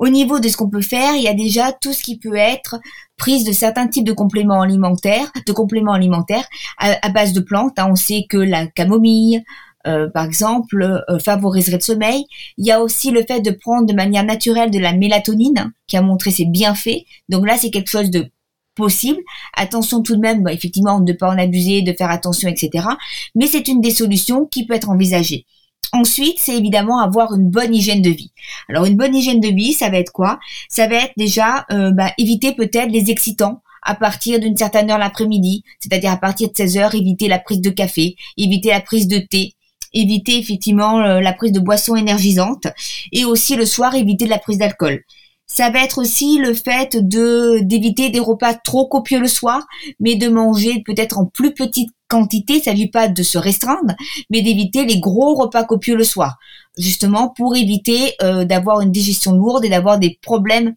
Au 0.00 0.08
niveau 0.08 0.40
de 0.40 0.48
ce 0.48 0.56
qu'on 0.56 0.70
peut 0.70 0.80
faire, 0.80 1.14
il 1.14 1.22
y 1.22 1.28
a 1.28 1.34
déjà 1.34 1.72
tout 1.72 1.92
ce 1.92 2.02
qui 2.02 2.18
peut 2.18 2.34
être 2.34 2.80
prise 3.18 3.44
de 3.44 3.52
certains 3.52 3.86
types 3.86 4.06
de 4.06 4.14
compléments 4.14 4.62
alimentaires, 4.62 5.30
de 5.46 5.52
compléments 5.52 5.92
alimentaires 5.92 6.48
à, 6.78 7.10
base 7.10 7.34
de 7.34 7.40
plantes. 7.40 7.78
Hein. 7.78 7.88
On 7.90 7.96
sait 7.96 8.24
que 8.26 8.38
la 8.38 8.66
camomille, 8.66 9.44
euh, 9.86 10.08
par 10.08 10.24
exemple, 10.24 11.02
euh, 11.10 11.18
favoriserait 11.18 11.76
le 11.76 11.82
sommeil. 11.82 12.24
Il 12.56 12.66
y 12.66 12.72
a 12.72 12.80
aussi 12.80 13.10
le 13.10 13.22
fait 13.28 13.42
de 13.42 13.50
prendre 13.50 13.86
de 13.86 13.92
manière 13.92 14.24
naturelle 14.24 14.70
de 14.70 14.78
la 14.78 14.94
mélatonine, 14.94 15.58
hein, 15.58 15.72
qui 15.86 15.98
a 15.98 16.02
montré 16.02 16.30
ses 16.30 16.46
bienfaits. 16.46 17.04
Donc 17.28 17.46
là, 17.46 17.58
c'est 17.58 17.70
quelque 17.70 17.90
chose 17.90 18.10
de 18.10 18.30
possible. 18.76 19.20
Attention 19.54 20.02
tout 20.02 20.16
de 20.16 20.22
même, 20.22 20.42
bah, 20.42 20.54
effectivement, 20.54 20.98
de 21.00 21.12
ne 21.12 21.16
pas 21.18 21.28
en 21.28 21.36
abuser, 21.36 21.82
de 21.82 21.92
faire 21.92 22.10
attention, 22.10 22.48
etc. 22.48 22.86
Mais 23.34 23.46
c'est 23.46 23.68
une 23.68 23.82
des 23.82 23.90
solutions 23.90 24.46
qui 24.46 24.64
peut 24.64 24.74
être 24.74 24.88
envisagée. 24.88 25.44
Ensuite, 25.92 26.38
c'est 26.38 26.56
évidemment 26.56 27.00
avoir 27.00 27.34
une 27.34 27.50
bonne 27.50 27.74
hygiène 27.74 28.02
de 28.02 28.10
vie. 28.10 28.30
Alors 28.68 28.84
une 28.84 28.96
bonne 28.96 29.14
hygiène 29.14 29.40
de 29.40 29.48
vie, 29.48 29.72
ça 29.72 29.90
va 29.90 29.98
être 29.98 30.12
quoi? 30.12 30.38
Ça 30.68 30.86
va 30.86 30.96
être 30.96 31.12
déjà 31.16 31.66
euh, 31.72 31.90
bah, 31.90 32.12
éviter 32.16 32.52
peut-être 32.52 32.90
les 32.90 33.10
excitants 33.10 33.62
à 33.82 33.94
partir 33.94 34.38
d'une 34.38 34.56
certaine 34.56 34.90
heure 34.90 34.98
l'après-midi, 34.98 35.64
c'est-à-dire 35.80 36.12
à 36.12 36.16
partir 36.16 36.48
de 36.50 36.56
16 36.56 36.76
heures, 36.78 36.94
éviter 36.94 37.28
la 37.28 37.38
prise 37.38 37.60
de 37.60 37.70
café, 37.70 38.16
éviter 38.36 38.68
la 38.68 38.80
prise 38.80 39.08
de 39.08 39.18
thé, 39.18 39.54
éviter 39.92 40.38
effectivement 40.38 41.00
euh, 41.00 41.20
la 41.20 41.32
prise 41.32 41.52
de 41.52 41.60
boissons 41.60 41.96
énergisantes 41.96 42.68
et 43.12 43.24
aussi 43.24 43.56
le 43.56 43.66
soir 43.66 43.94
éviter 43.94 44.26
la 44.26 44.38
prise 44.38 44.58
d'alcool. 44.58 45.02
Ça 45.52 45.68
va 45.70 45.82
être 45.82 45.98
aussi 45.98 46.38
le 46.38 46.54
fait 46.54 46.96
de 46.96 47.58
d'éviter 47.62 48.08
des 48.08 48.20
repas 48.20 48.54
trop 48.54 48.86
copieux 48.86 49.18
le 49.18 49.26
soir, 49.26 49.66
mais 49.98 50.14
de 50.14 50.28
manger 50.28 50.80
peut-être 50.86 51.18
en 51.18 51.26
plus 51.26 51.54
petite 51.54 51.90
quantité. 52.06 52.58
Il 52.58 52.62
s'agit 52.62 52.86
pas 52.86 53.08
de 53.08 53.22
se 53.24 53.36
restreindre, 53.36 53.96
mais 54.30 54.42
d'éviter 54.42 54.84
les 54.84 55.00
gros 55.00 55.34
repas 55.34 55.64
copieux 55.64 55.96
le 55.96 56.04
soir, 56.04 56.38
justement 56.78 57.30
pour 57.36 57.56
éviter 57.56 58.14
euh, 58.22 58.44
d'avoir 58.44 58.80
une 58.80 58.92
digestion 58.92 59.32
lourde 59.32 59.64
et 59.64 59.68
d'avoir 59.68 59.98
des 59.98 60.20
problèmes 60.22 60.72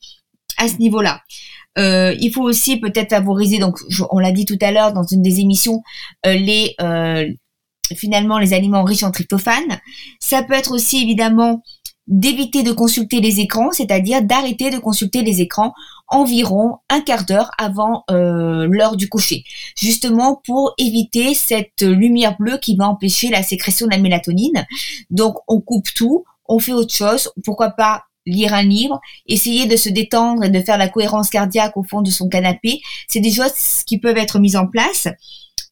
à 0.58 0.68
ce 0.68 0.78
niveau-là. 0.78 1.22
Euh, 1.78 2.16
il 2.20 2.34
faut 2.34 2.42
aussi 2.42 2.78
peut-être 2.78 3.12
favoriser, 3.12 3.60
donc 3.60 3.78
on 4.10 4.18
l'a 4.18 4.32
dit 4.32 4.46
tout 4.46 4.58
à 4.60 4.72
l'heure 4.72 4.92
dans 4.92 5.06
une 5.06 5.22
des 5.22 5.40
émissions, 5.40 5.84
euh, 6.26 6.34
les 6.34 6.76
finalement 7.96 8.40
les 8.40 8.54
aliments 8.54 8.84
riches 8.84 9.04
en 9.04 9.12
tryptophane. 9.12 9.78
Ça 10.20 10.42
peut 10.42 10.54
être 10.54 10.72
aussi 10.72 11.04
évidemment 11.04 11.62
d'éviter 12.08 12.64
de 12.64 12.72
consulter 12.72 13.22
les 13.22 13.40
écrans, 13.40 13.72
c'est-à-dire 13.72 14.22
d'arrêter 14.22 14.70
de 14.70 14.78
consulter 14.78 15.22
les 15.22 15.42
écrans 15.42 15.74
environ 16.08 16.78
un 16.90 17.02
quart 17.02 17.26
d'heure 17.26 17.52
avant 17.58 18.04
euh, 18.12 18.68
l'heure 18.70 18.98
du 18.98 19.10
coucher, 19.10 19.44
justement 19.78 20.42
pour 20.46 20.74
éviter 20.78 21.34
cette 21.34 21.82
lumière 21.82 22.36
bleue 22.38 22.58
qui 22.58 22.76
va 22.76 22.88
empêcher 22.88 23.30
la 23.30 23.42
sécrétion 23.42 23.88
de 23.88 23.92
la 23.92 24.00
mélatonine. 24.00 24.66
Donc 25.10 25.36
on 25.48 25.62
coupe 25.62 25.88
tout, 25.96 26.24
on 26.48 26.60
fait 26.60 26.74
autre 26.74 26.94
chose, 26.94 27.32
pourquoi 27.44 27.72
pas 27.72 28.04
lire 28.26 28.54
un 28.54 28.64
livre, 28.64 29.00
essayer 29.28 29.66
de 29.66 29.76
se 29.76 29.90
détendre 29.90 30.44
et 30.44 30.50
de 30.50 30.62
faire 30.62 30.78
la 30.78 30.88
cohérence 30.88 31.30
cardiaque 31.30 31.76
au 31.76 31.84
fond 31.84 32.02
de 32.02 32.10
son 32.10 32.30
canapé, 32.30 32.80
c'est 33.08 33.20
des 33.20 33.32
choses 33.32 33.84
qui 33.86 33.98
peuvent 33.98 34.18
être 34.18 34.40
mises 34.40 34.56
en 34.56 34.68
place. 34.68 35.08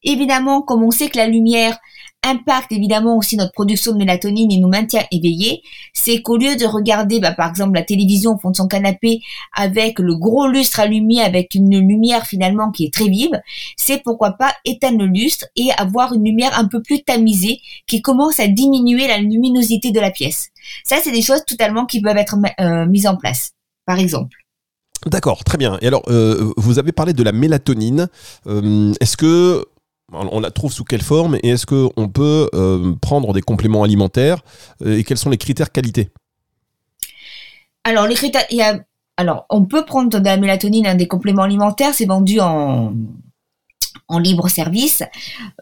Évidemment, 0.04 0.62
comme 0.62 0.84
on 0.84 0.92
sait 0.92 1.10
que 1.10 1.18
la 1.18 1.28
lumière 1.28 1.78
impacte 2.24 2.72
évidemment 2.72 3.18
aussi 3.18 3.36
notre 3.36 3.52
production 3.52 3.94
de 3.94 3.98
mélatonine 3.98 4.52
et 4.52 4.58
nous 4.58 4.68
maintient 4.68 5.04
éveillés, 5.12 5.62
c'est 5.94 6.22
qu'au 6.22 6.38
lieu 6.38 6.56
de 6.56 6.66
regarder 6.66 7.20
bah, 7.20 7.32
par 7.32 7.50
exemple 7.50 7.74
la 7.74 7.84
télévision 7.84 8.36
au 8.36 8.38
fond 8.38 8.52
de 8.52 8.56
son 8.56 8.68
canapé 8.68 9.22
avec 9.56 10.00
le 10.00 10.16
gros 10.16 10.48
lustre 10.48 10.80
allumé 10.80 11.22
avec 11.22 11.56
une 11.56 11.80
lumière 11.80 12.26
finalement 12.26 12.72
qui 12.72 12.86
est 12.86 12.94
très 12.94 13.08
vive, 13.08 13.42
c'est 13.76 14.04
pourquoi 14.04 14.32
pas 14.32 14.54
éteindre 14.66 15.00
le 15.00 15.08
lustre 15.08 15.46
et 15.56 15.72
avoir 15.78 16.14
une 16.14 16.24
lumière 16.24 16.58
un 16.58 16.66
peu 16.66 16.82
plus 16.82 17.04
tamisée 17.04 17.60
qui 17.88 18.02
commence 18.02 18.40
à 18.40 18.48
diminuer 18.48 19.08
la 19.08 19.18
luminosité 19.18 19.92
de 19.92 20.00
la 20.00 20.12
pièce. 20.12 20.50
Ça, 20.84 20.98
c'est 21.04 21.12
des 21.12 21.22
choses 21.22 21.44
totalement 21.46 21.86
qui 21.86 22.02
peuvent 22.02 22.18
être 22.18 22.36
euh, 22.60 22.86
mises 22.86 23.08
en 23.08 23.16
place, 23.16 23.52
par 23.86 24.00
exemple. 24.00 24.38
D'accord, 25.08 25.44
très 25.44 25.58
bien. 25.58 25.80
Et 25.82 25.88
alors, 25.88 26.04
euh, 26.10 26.54
vous 26.58 26.78
avez 26.78 26.92
parlé 26.92 27.14
de 27.14 27.24
la 27.24 27.32
mélatonine. 27.32 28.08
Euh, 28.46 28.94
est-ce 29.00 29.18
que 29.18 29.66
on 30.14 30.40
la 30.40 30.52
trouve 30.52 30.74
sous 30.74 30.84
quelle 30.84 31.02
forme 31.02 31.38
et 31.44 31.50
est-ce 31.50 31.66
qu'on 31.66 32.10
peut 32.10 32.50
euh, 32.54 32.94
prendre 33.02 33.34
des 33.34 33.42
compléments 33.42 33.84
alimentaires 33.84 34.42
euh, 34.86 34.98
et 34.98 35.04
quels 35.04 35.18
sont 35.18 35.30
les 35.30 35.38
critères 35.38 35.72
qualité? 35.72 36.10
Alors, 37.84 38.08
les 38.08 38.16
critères, 38.16 38.46
alors, 39.18 39.46
on 39.50 39.66
peut 39.66 39.86
prendre 39.86 40.10
de 40.10 40.24
la 40.24 40.38
mélatonine, 40.38 40.88
hein, 40.88 40.96
des 40.96 41.08
compléments 41.08 41.44
alimentaires, 41.44 41.94
c'est 41.94 42.06
vendu 42.06 42.40
en, 42.40 42.94
en 44.12 44.20
libre 44.20 44.50
service. 44.50 45.04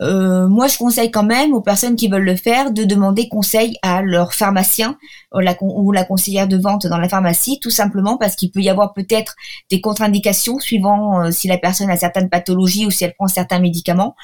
Euh, 0.01 0.48
moi, 0.48 0.68
je 0.68 0.77
conseille 0.77 1.12
quand 1.12 1.24
même 1.24 1.53
aux 1.53 1.62
personnes 1.62 1.96
qui 1.96 2.08
veulent 2.08 2.25
le 2.25 2.36
faire 2.36 2.72
de 2.72 2.84
demander 2.84 3.29
conseil 3.29 3.77
à 3.84 4.01
leur 4.01 4.34
pharmacien 4.34 4.98
ou 5.34 5.39
la, 5.39 5.56
ou 5.62 5.91
la 5.91 6.03
conseillère 6.03 6.48
de 6.48 6.58
vente 6.58 6.88
dans 6.88 6.98
la 6.98 7.08
pharmacie, 7.08 7.60
tout 7.62 7.70
simplement 7.70 8.18
parce 8.18 8.36
qu'il 8.36 8.51
peut 8.51 8.62
y 8.62 8.70
avoir 8.70 8.94
peut-être 8.94 9.36
des 9.70 9.82
contre-indications 9.82 10.60
suivant 10.60 11.22
euh, 11.22 11.32
si 11.32 11.48
la 11.48 11.60
personne 11.60 11.91
a 11.91 11.98
certaines 11.98 12.29
pathologies 12.29 12.88
ou 12.88 12.91
si 12.91 13.03
elle 13.03 13.13
prend 13.13 13.27
certains 13.27 13.60
médicaments. 13.60 14.15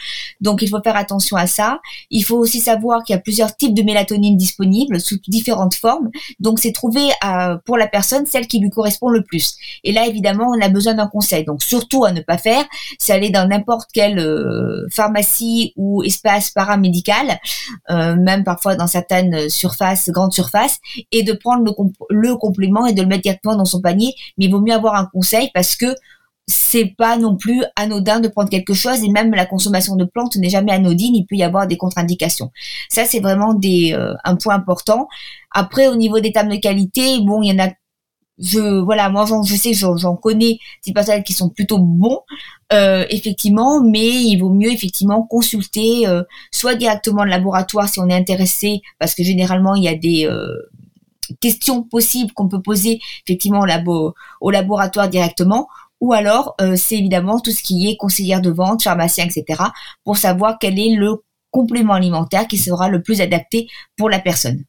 Donc, 0.41 0.63
il 0.63 0.69
faut 0.69 0.81
faire 0.81 0.97
attention 0.97 1.37
à 1.37 1.45
ça. 1.45 1.79
Il 2.09 2.23
faut 2.23 2.37
aussi 2.37 2.59
savoir 2.59 3.03
qu'il 3.03 3.15
y 3.15 3.17
a 3.17 3.21
plusieurs 3.21 3.55
types 3.55 3.75
de 3.75 3.83
mélatonine 3.83 4.37
disponibles 4.37 4.99
sous 4.99 5.19
différentes 5.27 5.75
formes. 5.75 6.09
Donc, 6.39 6.59
c'est 6.59 6.71
trouver 6.71 7.09
euh, 7.23 7.57
pour 7.63 7.77
la 7.77 7.87
personne 7.87 8.25
celle 8.25 8.47
qui 8.47 8.59
lui 8.59 8.71
correspond 8.71 9.09
le 9.09 9.23
plus. 9.23 9.55
Et 9.83 9.91
là, 9.91 10.07
évidemment, 10.07 10.47
on 10.47 10.59
a 10.61 10.69
besoin 10.69 10.95
d'un 10.95 11.07
conseil. 11.07 11.45
Donc, 11.45 11.61
surtout 11.61 12.05
à 12.05 12.11
ne 12.11 12.21
pas 12.21 12.39
faire, 12.39 12.65
c'est 12.97 13.13
aller 13.13 13.29
dans 13.29 13.47
n'importe 13.47 13.89
quel 13.93 14.14
euh, 14.19 14.87
pharmacie 14.91 15.73
ou 15.75 16.03
espace 16.03 16.51
paramédical, 16.51 17.39
euh, 17.89 18.15
même 18.15 18.43
parfois 18.43 18.75
dans 18.75 18.87
certaines 18.87 19.49
surfaces, 19.49 20.09
grandes 20.09 20.33
surfaces, 20.33 20.79
et 21.11 21.23
de 21.23 21.33
prendre 21.33 21.63
le, 22.09 22.35
complément 22.35 22.85
et 22.85 22.93
de 22.93 23.01
le 23.01 23.07
mettre 23.07 23.23
directement 23.23 23.55
dans 23.55 23.65
son 23.65 23.81
panier. 23.81 24.13
Mais 24.37 24.45
il 24.45 24.51
vaut 24.51 24.61
mieux 24.61 24.73
avoir 24.73 24.95
un 24.95 25.05
conseil 25.05 25.49
parce 25.53 25.75
que 25.75 25.95
c'est 26.47 26.93
pas 26.97 27.17
non 27.17 27.35
plus 27.35 27.63
anodin 27.75 28.19
de 28.19 28.27
prendre 28.27 28.49
quelque 28.49 28.73
chose 28.73 29.03
et 29.03 29.09
même 29.09 29.33
la 29.33 29.45
consommation 29.45 29.95
de 29.95 30.05
plantes 30.05 30.35
n'est 30.35 30.49
jamais 30.49 30.71
anodine, 30.71 31.15
il 31.15 31.25
peut 31.25 31.35
y 31.35 31.43
avoir 31.43 31.65
des 31.65 31.77
contre-indications. 31.77 32.51
Ça 32.89 33.05
c'est 33.05 33.19
vraiment 33.19 33.57
euh, 33.63 34.13
un 34.23 34.35
point 34.35 34.55
important. 34.55 35.07
Après 35.51 35.87
au 35.87 35.95
niveau 35.95 36.19
des 36.19 36.31
termes 36.31 36.49
de 36.49 36.57
qualité, 36.57 37.19
bon, 37.21 37.41
il 37.41 37.51
y 37.51 37.61
en 37.61 37.65
a 37.65 37.71
je 38.37 38.81
voilà 38.83 39.09
moi 39.09 39.25
je 39.45 39.55
sais 39.55 39.73
j'en 39.73 40.15
connais 40.15 40.59
des 40.85 40.93
personnes 40.93 41.23
qui 41.23 41.33
sont 41.33 41.49
plutôt 41.49 41.79
bons 41.79 42.19
euh, 42.73 43.05
effectivement 43.09 43.81
mais 43.81 44.07
il 44.07 44.37
vaut 44.37 44.49
mieux 44.49 44.71
effectivement 44.71 45.23
consulter 45.23 46.07
euh, 46.07 46.23
soit 46.51 46.75
directement 46.75 47.23
le 47.23 47.29
laboratoire 47.29 47.87
si 47.87 47.99
on 47.99 48.09
est 48.09 48.15
intéressé 48.15 48.81
parce 48.99 49.15
que 49.15 49.23
généralement 49.23 49.75
il 49.75 49.83
y 49.83 49.87
a 49.87 49.95
des 49.95 50.29
questions 51.39 51.83
possibles 51.83 52.33
qu'on 52.33 52.49
peut 52.49 52.61
poser 52.61 52.99
effectivement 53.25 53.61
au, 53.61 54.13
au 54.41 54.51
laboratoire 54.51 55.09
directement 55.09 55.67
ou 56.01 56.13
alors 56.13 56.55
euh, 56.61 56.75
c'est 56.75 56.97
évidemment 56.97 57.39
tout 57.39 57.51
ce 57.51 57.63
qui 57.63 57.89
est 57.89 57.97
conseillère 57.97 58.41
de 58.41 58.51
vente, 58.51 58.83
pharmacien, 58.83 59.25
etc. 59.25 59.63
pour 60.03 60.17
savoir 60.17 60.57
quel 60.59 60.79
est 60.79 60.95
le 60.95 61.23
complément 61.51 61.93
alimentaire 61.93 62.47
qui 62.47 62.57
sera 62.57 62.89
le 62.89 63.01
plus 63.01 63.21
adapté 63.21 63.67
pour 63.97 64.09
la 64.09 64.19
personne. 64.19 64.65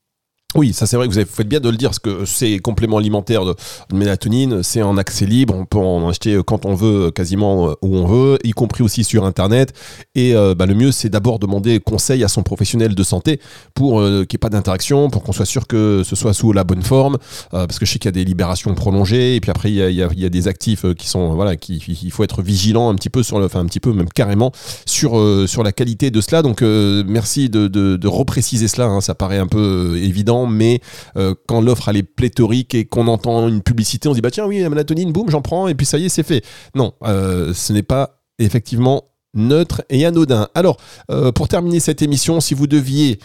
Oui, 0.56 0.72
ça 0.72 0.86
c'est 0.86 0.96
vrai 0.96 1.06
que 1.06 1.12
vous, 1.12 1.20
faites 1.30 1.48
bien 1.48 1.60
de 1.60 1.68
le 1.68 1.76
dire, 1.76 1.90
parce 1.90 1.98
que 1.98 2.25
ces 2.25 2.58
compléments 2.60 2.96
alimentaires 2.96 3.44
de, 3.44 3.54
mélatonine, 3.92 4.62
c'est 4.62 4.80
en 4.80 4.96
accès 4.96 5.26
libre, 5.26 5.54
on 5.54 5.66
peut 5.66 5.78
en 5.78 6.08
acheter 6.08 6.40
quand 6.46 6.64
on 6.64 6.75
veut, 6.75 7.10
quasiment 7.10 7.68
euh, 7.68 7.75
où 7.82 7.96
on 7.96 8.06
veut, 8.06 8.38
y 8.42 8.52
compris 8.52 8.82
aussi 8.82 9.04
sur 9.04 9.26
Internet. 9.26 9.75
Et 10.14 10.34
euh, 10.34 10.54
bah, 10.54 10.64
le 10.64 10.75
mieux, 10.75 10.92
c'est 10.92 11.10
d'abord 11.10 11.38
demander 11.38 11.78
conseil 11.78 12.25
à 12.25 12.28
son 12.28 12.42
professionnel 12.42 12.94
de 12.94 13.02
santé 13.02 13.38
pour 13.75 14.00
euh, 14.00 14.25
qu'il 14.25 14.36
n'y 14.36 14.38
ait 14.38 14.46
pas 14.46 14.48
d'interaction, 14.48 15.10
pour 15.10 15.22
qu'on 15.22 15.32
soit 15.32 15.44
sûr 15.44 15.66
que 15.66 16.02
ce 16.04 16.16
soit 16.16 16.32
sous 16.32 16.52
la 16.52 16.64
bonne 16.64 16.82
forme, 16.82 17.18
parce 17.50 17.78
que 17.78 17.84
je 17.84 17.92
sais 17.92 17.98
qu'il 17.98 18.08
y 18.08 18.08
a 18.08 18.12
des 18.12 18.25
libérations 18.25 18.75
prolongées, 18.75 19.36
et 19.36 19.40
puis 19.40 19.50
après, 19.50 19.70
il 19.70 19.76
y 19.76 20.02
a, 20.02 20.28
des 20.28 20.48
actifs 20.48 20.86
qui 20.94 21.08
sont, 21.08 21.34
voilà, 21.34 21.56
qui, 21.56 21.76
il 22.02 22.10
faut 22.10 22.25
être 22.25 22.42
vigilant 22.42 22.88
un 22.88 22.94
petit 22.94 23.10
peu 23.10 23.22
sur 23.22 23.38
le, 23.38 23.46
enfin 23.46 23.60
un 23.60 23.66
petit 23.66 23.80
peu, 23.80 23.92
même 23.92 24.08
carrément, 24.08 24.52
sur, 24.86 25.16
la 25.16 25.72
qualité 25.72 26.10
de 26.10 26.20
cela. 26.20 26.42
Donc, 26.42 26.62
merci 26.62 27.50
de, 27.50 27.68
de, 27.68 28.08
repréciser 28.08 28.68
cela, 28.68 28.86
hein. 28.86 29.00
ça 29.00 29.14
paraît 29.14 29.38
un 29.38 29.46
peu 29.46 29.98
évident 29.98 30.45
mais 30.46 30.80
euh, 31.16 31.34
quand 31.46 31.60
l'offre 31.60 31.88
elle 31.88 31.96
est 31.96 32.02
pléthorique 32.02 32.74
et 32.74 32.84
qu'on 32.84 33.08
entend 33.08 33.48
une 33.48 33.62
publicité, 33.62 34.08
on 34.08 34.12
se 34.12 34.16
dit 34.16 34.22
bah 34.22 34.30
tiens 34.30 34.46
oui 34.46 34.60
la 34.60 34.68
mélatonine, 34.68 35.12
boum, 35.12 35.30
j'en 35.30 35.42
prends 35.42 35.68
et 35.68 35.74
puis 35.74 35.86
ça 35.86 35.98
y 35.98 36.06
est, 36.06 36.08
c'est 36.08 36.22
fait. 36.22 36.44
Non, 36.74 36.92
euh, 37.04 37.52
ce 37.54 37.72
n'est 37.72 37.82
pas 37.82 38.22
effectivement 38.38 39.04
neutre 39.34 39.82
et 39.90 40.06
anodin. 40.06 40.48
Alors, 40.54 40.78
euh, 41.10 41.30
pour 41.32 41.48
terminer 41.48 41.80
cette 41.80 42.00
émission, 42.00 42.40
si 42.40 42.54
vous 42.54 42.66
deviez, 42.66 43.18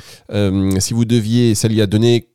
si 0.80 0.94
vous 0.94 1.06
deviez, 1.06 1.54
à 1.82 1.88
donner 1.88 2.28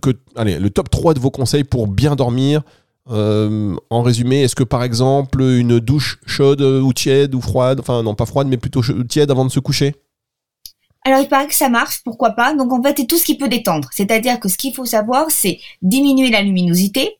que, 0.00 0.10
allez, 0.36 0.58
le 0.58 0.70
top 0.70 0.90
3 0.90 1.14
de 1.14 1.20
vos 1.20 1.30
conseils 1.30 1.64
pour 1.64 1.86
bien 1.88 2.16
dormir, 2.16 2.62
en 3.10 4.02
résumé, 4.02 4.42
est-ce 4.42 4.54
que 4.54 4.64
par 4.64 4.82
exemple 4.82 5.40
une 5.42 5.78
douche 5.78 6.20
chaude 6.26 6.60
ou 6.60 6.92
tiède 6.92 7.34
ou 7.34 7.40
froide, 7.40 7.80
enfin 7.80 8.02
non 8.02 8.14
pas 8.14 8.26
froide 8.26 8.48
mais 8.48 8.58
plutôt 8.58 8.82
tiède 9.08 9.30
avant 9.30 9.46
de 9.46 9.50
se 9.50 9.60
coucher? 9.60 9.94
Alors 11.08 11.20
il 11.20 11.28
paraît 11.28 11.46
que 11.46 11.54
ça 11.54 11.68
marche, 11.68 12.02
pourquoi 12.04 12.30
pas. 12.30 12.54
Donc 12.54 12.72
en 12.72 12.82
fait, 12.82 12.94
c'est 12.98 13.06
tout 13.06 13.18
ce 13.18 13.24
qui 13.24 13.36
peut 13.36 13.48
détendre. 13.48 13.88
C'est-à-dire 13.92 14.38
que 14.38 14.48
ce 14.48 14.56
qu'il 14.56 14.74
faut 14.74 14.84
savoir, 14.84 15.30
c'est 15.30 15.58
diminuer 15.82 16.30
la 16.30 16.42
luminosité, 16.42 17.17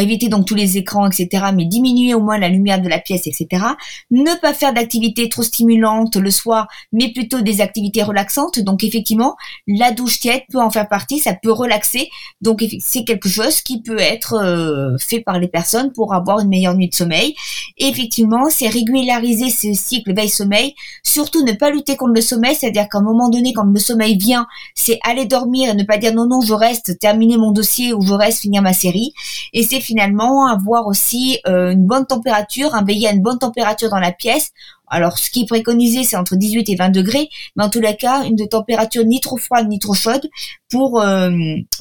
éviter 0.00 0.28
donc 0.28 0.46
tous 0.46 0.54
les 0.54 0.78
écrans, 0.78 1.06
etc., 1.06 1.46
mais 1.54 1.66
diminuer 1.66 2.14
au 2.14 2.20
moins 2.20 2.38
la 2.38 2.48
lumière 2.48 2.80
de 2.80 2.88
la 2.88 2.98
pièce, 2.98 3.26
etc. 3.26 3.64
Ne 4.10 4.40
pas 4.40 4.54
faire 4.54 4.72
d'activités 4.72 5.28
trop 5.28 5.42
stimulantes 5.42 6.16
le 6.16 6.30
soir, 6.30 6.68
mais 6.92 7.12
plutôt 7.12 7.42
des 7.42 7.60
activités 7.60 8.02
relaxantes. 8.02 8.58
Donc 8.60 8.84
effectivement, 8.84 9.36
la 9.66 9.92
douche 9.92 10.20
tiède 10.20 10.42
peut 10.50 10.60
en 10.60 10.70
faire 10.70 10.88
partie, 10.88 11.18
ça 11.18 11.34
peut 11.34 11.52
relaxer. 11.52 12.08
Donc 12.40 12.64
c'est 12.80 13.04
quelque 13.04 13.28
chose 13.28 13.60
qui 13.60 13.82
peut 13.82 13.98
être 13.98 14.34
euh, 14.34 14.96
fait 14.98 15.20
par 15.20 15.38
les 15.38 15.48
personnes 15.48 15.92
pour 15.92 16.14
avoir 16.14 16.40
une 16.40 16.48
meilleure 16.48 16.74
nuit 16.74 16.88
de 16.88 16.94
sommeil. 16.94 17.34
Et 17.76 17.88
effectivement, 17.88 18.48
c'est 18.48 18.68
régulariser 18.68 19.50
ce 19.50 19.74
cycle 19.74 20.14
veille-sommeil. 20.14 20.74
Surtout 21.02 21.44
ne 21.44 21.52
pas 21.52 21.70
lutter 21.70 21.96
contre 21.96 22.14
le 22.14 22.22
sommeil, 22.22 22.54
c'est-à-dire 22.54 22.88
qu'à 22.88 22.98
un 22.98 23.02
moment 23.02 23.28
donné, 23.28 23.52
quand 23.52 23.64
le 23.64 23.78
sommeil 23.78 24.16
vient, 24.16 24.46
c'est 24.74 24.98
aller 25.04 25.26
dormir 25.26 25.68
et 25.68 25.74
ne 25.74 25.84
pas 25.84 25.98
dire 25.98 26.14
non, 26.14 26.26
non, 26.26 26.40
je 26.40 26.54
reste 26.54 26.98
terminer 26.98 27.36
mon 27.36 27.50
dossier 27.50 27.92
ou 27.92 28.00
je 28.00 28.14
reste 28.14 28.40
finir 28.40 28.62
ma 28.62 28.72
série. 28.72 29.12
Et 29.52 29.62
c'est 29.62 29.81
finalement 29.82 30.46
avoir 30.46 30.86
aussi 30.86 31.38
euh, 31.46 31.72
une 31.72 31.86
bonne 31.86 32.06
température, 32.06 32.74
un 32.74 32.82
veiller 32.84 33.08
à 33.08 33.12
une 33.12 33.22
bonne 33.22 33.38
température 33.38 33.90
dans 33.90 33.98
la 33.98 34.12
pièce. 34.12 34.52
Alors, 34.92 35.16
ce 35.16 35.30
qui 35.30 35.40
est 35.40 35.46
préconisé, 35.46 36.04
c'est 36.04 36.16
entre 36.16 36.36
18 36.36 36.68
et 36.68 36.76
20 36.76 36.90
degrés, 36.90 37.30
mais 37.56 37.64
en 37.64 37.70
tous 37.70 37.80
les 37.80 37.96
cas, 37.96 38.24
une 38.24 38.46
température 38.46 39.06
ni 39.06 39.20
trop 39.20 39.38
froide 39.38 39.66
ni 39.66 39.78
trop 39.78 39.94
chaude 39.94 40.28
pour 40.70 41.00
euh, 41.00 41.30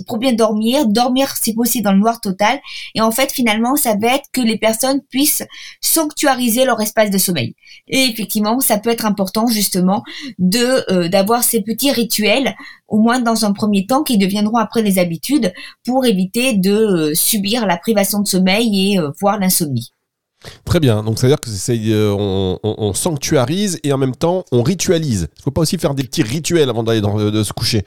pour 0.07 0.17
bien 0.17 0.31
dormir, 0.31 0.87
dormir 0.87 1.35
si 1.35 1.53
possible 1.53 1.83
dans 1.83 1.91
le 1.91 1.99
noir 1.99 2.21
total. 2.21 2.61
Et 2.95 3.01
en 3.01 3.11
fait, 3.11 3.29
finalement, 3.33 3.75
ça 3.75 3.97
va 3.97 4.15
être 4.15 4.29
que 4.31 4.39
les 4.39 4.57
personnes 4.57 5.01
puissent 5.09 5.43
sanctuariser 5.81 6.63
leur 6.63 6.79
espace 6.79 7.11
de 7.11 7.17
sommeil. 7.17 7.53
Et 7.89 8.05
effectivement, 8.05 8.61
ça 8.61 8.77
peut 8.77 8.89
être 8.89 9.05
important 9.05 9.45
justement 9.45 10.03
de 10.39 10.89
euh, 10.89 11.09
d'avoir 11.09 11.43
ces 11.43 11.61
petits 11.61 11.91
rituels, 11.91 12.55
au 12.87 12.99
moins 12.99 13.19
dans 13.19 13.43
un 13.43 13.51
premier 13.51 13.85
temps, 13.87 14.03
qui 14.03 14.17
deviendront 14.17 14.57
après 14.57 14.83
des 14.83 14.99
habitudes 14.99 15.51
pour 15.85 16.05
éviter 16.05 16.53
de 16.53 16.71
euh, 16.71 17.13
subir 17.13 17.65
la 17.65 17.75
privation 17.75 18.19
de 18.19 18.27
sommeil 18.27 18.93
et 18.93 18.99
voire 19.19 19.37
l'insomnie. 19.37 19.91
Très 20.65 20.79
bien, 20.79 21.03
donc 21.03 21.19
ça 21.19 21.27
veut 21.27 21.31
dire 21.31 21.39
que 21.39 21.49
c'est, 21.49 21.79
euh, 21.87 22.15
on, 22.63 22.93
sanctuarise 22.93 23.79
et 23.83 23.93
en 23.93 23.97
même 23.97 24.15
temps 24.15 24.43
on 24.51 24.63
ritualise. 24.63 25.27
Il 25.35 25.39
ne 25.39 25.43
faut 25.43 25.51
pas 25.51 25.61
aussi 25.61 25.77
faire 25.77 25.93
des 25.93 26.03
petits 26.03 26.23
rituels 26.23 26.69
avant 26.69 26.83
d'aller 26.83 27.01
de 27.01 27.43
se 27.43 27.53
coucher. 27.53 27.83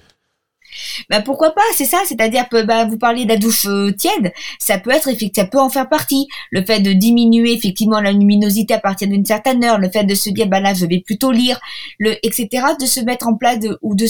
Bah 1.11 1.20
pourquoi 1.20 1.54
pas, 1.54 1.62
c'est 1.74 1.85
ça, 1.85 1.98
c'est-à-dire 2.07 2.46
bah, 2.50 2.85
vous 2.85 2.98
parlez 2.98 3.24
de 3.24 3.30
la 3.30 3.37
douche 3.37 3.66
euh, 3.66 3.92
tiède, 3.92 4.33
ça 4.59 4.78
peut 4.78 4.90
être 4.90 5.09
effectivement, 5.09 5.44
ça 5.44 5.50
peut 5.50 5.61
en 5.61 5.70
faire 5.70 5.88
partie. 5.88 6.28
Le 6.50 6.64
fait 6.64 6.80
de 6.80 6.92
diminuer 6.92 7.52
effectivement 7.52 8.00
la 8.00 8.12
luminosité 8.12 8.74
à 8.74 8.78
partir 8.78 9.09
d'une 9.09 9.24
certaine 9.24 9.64
heure, 9.64 9.78
le 9.78 9.90
fait 9.90 10.04
de 10.04 10.14
se 10.14 10.30
dire 10.30 10.46
bah 10.46 10.61
là 10.61 10.74
je 10.74 10.87
vais 10.87 11.00
plutôt 11.00 11.33
lire, 11.33 11.61
le 11.98 12.14
etc. 12.24 12.48
De 12.80 12.87
se 12.87 13.00
mettre 13.00 13.28
en 13.28 13.35
place 13.35 13.59
ou 13.83 13.94
de 13.94 14.07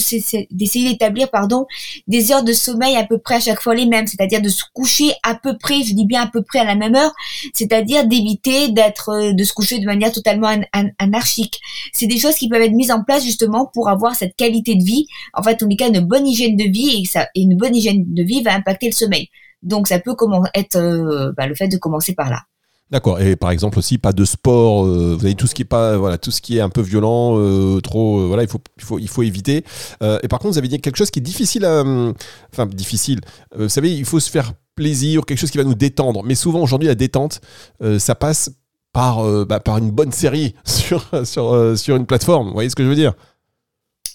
d'essayer 0.51 0.89
d'établir 0.89 1.29
pardon 1.29 1.65
des 2.07 2.31
heures 2.31 2.43
de 2.43 2.53
sommeil 2.53 2.95
à 2.95 3.03
peu 3.03 3.17
près 3.17 3.35
à 3.35 3.39
chaque 3.39 3.61
fois 3.61 3.75
les 3.75 3.85
mêmes, 3.85 4.07
c'est-à-dire 4.07 4.41
de 4.41 4.49
se 4.49 4.63
coucher 4.73 5.13
à 5.23 5.35
peu 5.35 5.57
près, 5.57 5.83
je 5.83 5.93
dis 5.93 6.05
bien 6.05 6.21
à 6.21 6.27
peu 6.27 6.41
près 6.41 6.59
à 6.59 6.63
la 6.65 6.75
même 6.75 6.95
heure, 6.95 7.13
c'est-à-dire 7.53 8.07
d'éviter 8.07 8.69
d'être 8.69 9.09
euh, 9.09 9.33
de 9.33 9.43
se 9.43 9.53
coucher 9.53 9.79
de 9.79 9.85
manière 9.85 10.11
totalement 10.11 10.49
anarchique. 10.99 11.59
C'est 11.93 12.07
des 12.07 12.17
choses 12.17 12.35
qui 12.35 12.49
peuvent 12.49 12.61
être 12.61 12.73
mises 12.73 12.91
en 12.91 13.03
place 13.03 13.23
justement 13.23 13.69
pour 13.73 13.89
avoir 13.89 14.15
cette 14.15 14.35
qualité 14.35 14.75
de 14.75 14.83
vie, 14.83 15.07
en 15.33 15.43
fait 15.43 15.61
en 15.63 15.67
tout 15.67 15.75
cas 15.75 15.87
une 15.87 16.01
bonne 16.01 16.27
hygiène 16.27 16.55
de 16.55 16.63
vie 16.63 16.74
et, 16.79 17.03
une 17.35 17.57
bonne 17.57 17.75
hygiène 17.75 18.05
de 18.07 18.23
vie 18.23 18.41
va 18.43 18.53
impacter 18.55 18.87
le 18.87 18.93
sommeil. 18.93 19.29
Donc 19.63 19.87
ça 19.87 19.99
peut 19.99 20.15
être 20.53 20.75
euh, 20.75 21.31
bah, 21.35 21.47
le 21.47 21.55
fait 21.55 21.67
de 21.67 21.77
commencer 21.77 22.13
par 22.13 22.29
là. 22.29 22.43
D'accord. 22.91 23.19
Et 23.19 23.35
par 23.35 23.49
exemple 23.49 23.79
aussi 23.79 23.97
pas 23.97 24.13
de 24.13 24.23
sport. 24.25 24.85
Euh, 24.85 25.15
vous 25.17 25.25
avez 25.25 25.33
tout 25.33 25.47
ce 25.47 25.55
qui 25.55 25.63
est 25.63 25.65
pas 25.65 25.97
voilà 25.97 26.19
tout 26.19 26.29
ce 26.29 26.39
qui 26.39 26.57
est 26.57 26.61
un 26.61 26.69
peu 26.69 26.81
violent, 26.81 27.35
euh, 27.37 27.81
trop 27.81 28.27
voilà 28.27 28.43
il 28.43 29.07
faut 29.09 29.23
éviter. 29.23 29.63
et 30.01 30.27
par 30.27 30.39
contre 30.39 30.53
vous 30.53 30.57
avez 30.59 30.67
dit 30.67 30.79
quelque 30.79 30.97
chose 30.97 31.09
qui 31.09 31.19
est 31.19 31.23
difficile 31.23 31.65
enfin 32.53 32.67
difficile. 32.67 33.21
vous 33.57 33.69
savez 33.69 33.91
il 33.91 34.05
faut 34.05 34.19
se 34.19 34.29
faire 34.29 34.53
plaisir, 34.75 35.25
quelque 35.25 35.39
chose 35.39 35.49
qui 35.51 35.57
va 35.57 35.63
nous 35.63 35.73
détendre. 35.73 36.23
Mais 36.23 36.35
souvent 36.35 36.61
aujourd'hui 36.61 36.87
la 36.87 36.95
détente 36.95 37.41
ça 37.97 38.13
passe 38.13 38.51
par 38.93 39.23
bah, 39.47 39.59
par 39.59 39.79
une 39.79 39.89
bonne 39.89 40.11
série 40.11 40.53
sur 40.63 41.09
une 41.15 42.05
plateforme. 42.05 42.49
Vous 42.49 42.53
voyez 42.53 42.69
ce 42.69 42.75
que 42.75 42.83
je 42.83 42.89
veux 42.89 42.95
dire? 42.95 43.15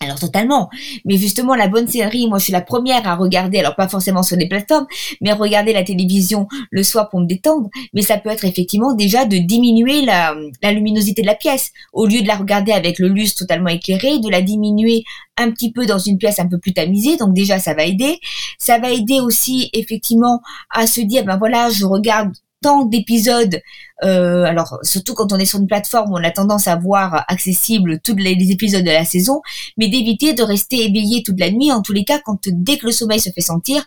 Alors 0.01 0.19
totalement. 0.19 0.71
Mais 1.05 1.19
justement, 1.19 1.55
la 1.55 1.69
bonne 1.69 1.87
série, 1.87 2.27
moi 2.27 2.39
je 2.39 2.45
suis 2.45 2.53
la 2.53 2.63
première 2.63 3.07
à 3.07 3.17
regarder, 3.17 3.59
alors 3.59 3.77
pas 3.77 3.87
forcément 3.87 4.23
sur 4.23 4.37
les 4.37 4.49
plateformes, 4.49 4.87
mais 5.21 5.33
regarder 5.33 5.75
la 5.75 5.85
télévision 5.85 6.49
le 6.71 6.83
soir 6.83 7.11
pour 7.11 7.21
me 7.21 7.27
détendre. 7.27 7.69
Mais 7.93 8.01
ça 8.01 8.17
peut 8.17 8.31
être 8.31 8.47
effectivement 8.47 8.95
déjà 8.95 9.27
de 9.27 9.37
diminuer 9.37 10.03
la, 10.03 10.35
la 10.63 10.73
luminosité 10.73 11.21
de 11.21 11.27
la 11.27 11.35
pièce. 11.35 11.71
Au 11.93 12.07
lieu 12.07 12.23
de 12.23 12.27
la 12.27 12.37
regarder 12.37 12.73
avec 12.73 12.99
le 12.99 13.09
lustre 13.09 13.41
totalement 13.41 13.69
éclairé, 13.69 14.19
de 14.19 14.31
la 14.31 14.41
diminuer 14.41 15.05
un 15.37 15.51
petit 15.51 15.71
peu 15.71 15.85
dans 15.85 15.99
une 15.99 16.17
pièce 16.17 16.39
un 16.39 16.49
peu 16.49 16.59
plus 16.59 16.73
tamisée. 16.73 17.19
Donc 17.19 17.35
déjà, 17.35 17.59
ça 17.59 17.75
va 17.75 17.85
aider. 17.85 18.19
Ça 18.59 18.79
va 18.79 18.91
aider 18.91 19.21
aussi 19.21 19.69
effectivement 19.75 20.41
à 20.71 20.87
se 20.87 21.03
dire, 21.03 21.25
ben 21.25 21.37
voilà, 21.37 21.69
je 21.69 21.85
regarde 21.85 22.33
tant 22.63 22.85
d'épisodes, 22.85 23.61
euh, 24.05 24.45
alors 24.45 24.79
surtout 24.83 25.15
quand 25.15 25.33
on 25.33 25.39
est 25.39 25.45
sur 25.45 25.59
une 25.59 25.67
plateforme 25.67 26.13
on 26.13 26.23
a 26.23 26.31
tendance 26.31 26.69
à 26.69 26.77
voir 26.77 27.25
accessible 27.29 28.01
tous 28.01 28.17
les, 28.17 28.37
épisodes 28.51 28.85
de 28.85 28.91
la 28.91 29.05
saison, 29.05 29.41
mais 29.77 29.89
d'éviter 29.89 30.35
de 30.35 30.43
rester 30.43 30.85
éveillé 30.85 31.23
toute 31.23 31.41
la 31.41 31.51
nuit. 31.51 31.73
En 31.73 31.83
tous 31.83 31.93
les 31.93 32.05
cas, 32.05 32.21
quand 32.25 32.49
dès 32.49 32.79
que 32.79 32.87
le 32.87 32.93
sommeil 32.93 33.21
se 33.21 33.31
fait 33.31 33.41
sentir, 33.41 33.87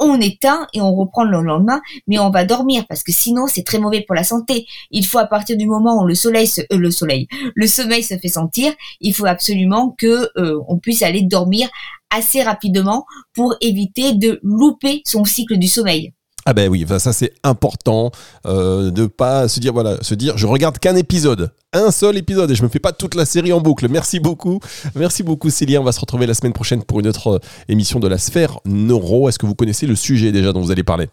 on 0.00 0.18
éteint 0.20 0.66
et 0.72 0.80
on 0.80 0.94
reprend 0.94 1.24
le 1.24 1.42
lendemain, 1.42 1.80
mais 2.06 2.18
on 2.18 2.30
va 2.30 2.44
dormir 2.44 2.86
parce 2.88 3.02
que 3.02 3.12
sinon 3.12 3.46
c'est 3.46 3.62
très 3.62 3.78
mauvais 3.78 4.00
pour 4.00 4.14
la 4.14 4.24
santé. 4.24 4.66
Il 4.90 5.06
faut 5.06 5.18
à 5.18 5.26
partir 5.26 5.56
du 5.56 5.66
moment 5.66 6.02
où 6.02 6.06
le 6.06 6.14
soleil 6.14 6.46
se, 6.46 6.62
euh, 6.62 6.78
le 6.78 6.90
soleil, 6.90 7.28
le 7.54 7.66
sommeil 7.66 8.02
se 8.02 8.16
fait 8.16 8.28
sentir, 8.28 8.72
il 9.00 9.14
faut 9.14 9.26
absolument 9.26 9.94
que 9.96 10.30
euh, 10.38 10.58
on 10.68 10.78
puisse 10.78 11.02
aller 11.02 11.22
dormir 11.22 11.68
assez 12.10 12.42
rapidement 12.42 13.04
pour 13.34 13.54
éviter 13.60 14.14
de 14.14 14.40
louper 14.42 15.02
son 15.04 15.24
cycle 15.24 15.58
du 15.58 15.68
sommeil. 15.68 16.12
Ah 16.46 16.54
ben 16.54 16.70
oui, 16.70 16.86
ça 16.98 17.12
c'est 17.12 17.32
important 17.44 18.10
euh, 18.46 18.90
de 18.90 19.06
pas 19.06 19.46
se 19.46 19.60
dire 19.60 19.72
voilà, 19.72 20.02
se 20.02 20.14
dire 20.14 20.38
je 20.38 20.46
regarde 20.46 20.78
qu'un 20.78 20.96
épisode, 20.96 21.52
un 21.72 21.90
seul 21.90 22.16
épisode 22.16 22.50
et 22.50 22.54
je 22.54 22.62
me 22.62 22.68
fais 22.68 22.78
pas 22.78 22.92
toute 22.92 23.14
la 23.14 23.26
série 23.26 23.52
en 23.52 23.60
boucle. 23.60 23.88
Merci 23.88 24.20
beaucoup, 24.20 24.58
merci 24.94 25.22
beaucoup 25.22 25.50
Célia. 25.50 25.80
On 25.80 25.84
va 25.84 25.92
se 25.92 26.00
retrouver 26.00 26.26
la 26.26 26.34
semaine 26.34 26.54
prochaine 26.54 26.82
pour 26.82 27.00
une 27.00 27.08
autre 27.08 27.28
euh, 27.28 27.38
émission 27.68 28.00
de 28.00 28.08
la 28.08 28.16
sphère 28.16 28.58
neuro. 28.64 29.28
Est-ce 29.28 29.38
que 29.38 29.46
vous 29.46 29.54
connaissez 29.54 29.86
le 29.86 29.96
sujet 29.96 30.32
déjà 30.32 30.52
dont 30.52 30.62
vous 30.62 30.70
allez 30.70 30.84
parler? 30.84 31.08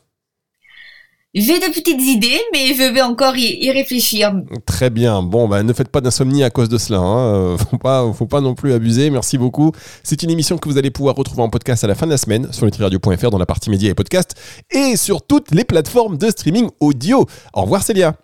J'ai 1.33 1.59
de 1.59 1.65
petites 1.65 2.01
idées, 2.01 2.39
mais 2.53 2.73
je 2.73 2.91
vais 2.91 3.01
encore 3.01 3.35
y, 3.35 3.59
y 3.63 3.69
réfléchir. 3.69 4.33
Très 4.65 4.89
bien. 4.89 5.21
Bon, 5.21 5.47
bah, 5.47 5.61
ne 5.61 5.71
faites 5.73 5.89
pas 5.89 6.01
d'insomnie 6.01 6.43
à 6.43 6.49
cause 6.49 6.69
de 6.69 6.77
cela. 6.77 6.99
Hein. 6.99 7.35
Euh, 7.35 7.57
Faut 7.57 7.77
pas, 7.77 8.11
faut 8.13 8.25
pas 8.25 8.41
non 8.41 8.55
plus 8.55 8.73
abuser. 8.73 9.09
Merci 9.09 9.37
beaucoup. 9.37 9.71
C'est 10.03 10.23
une 10.23 10.29
émission 10.31 10.57
que 10.57 10.67
vous 10.67 10.77
allez 10.77 10.89
pouvoir 10.89 11.15
retrouver 11.15 11.43
en 11.43 11.49
podcast 11.49 11.83
à 11.83 11.87
la 11.87 11.95
fin 11.95 12.05
de 12.05 12.11
la 12.11 12.17
semaine 12.17 12.51
sur 12.53 12.65
nutriradio.fr 12.65 13.29
dans 13.29 13.37
la 13.37 13.45
partie 13.45 13.69
médias 13.69 13.91
et 13.91 13.93
podcasts 13.93 14.33
et 14.71 14.95
sur 14.95 15.21
toutes 15.21 15.51
les 15.53 15.63
plateformes 15.65 16.17
de 16.17 16.29
streaming 16.29 16.69
audio. 16.79 17.25
Au 17.53 17.61
revoir 17.63 17.83
Célia. 17.83 18.15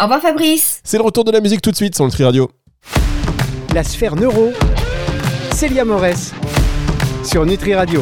Au 0.00 0.04
revoir 0.04 0.20
Fabrice. 0.20 0.80
C'est 0.84 0.98
le 0.98 1.04
retour 1.04 1.24
de 1.24 1.30
la 1.30 1.40
musique 1.40 1.62
tout 1.62 1.70
de 1.70 1.76
suite 1.76 1.94
sur 1.94 2.04
Nutri 2.04 2.24
Radio. 2.24 2.50
La 3.74 3.84
sphère 3.84 4.16
neuro, 4.16 4.50
Célia 5.52 5.84
Morès, 5.84 6.32
sur 7.24 7.44
Nutri 7.46 7.74
Radio. 7.74 7.96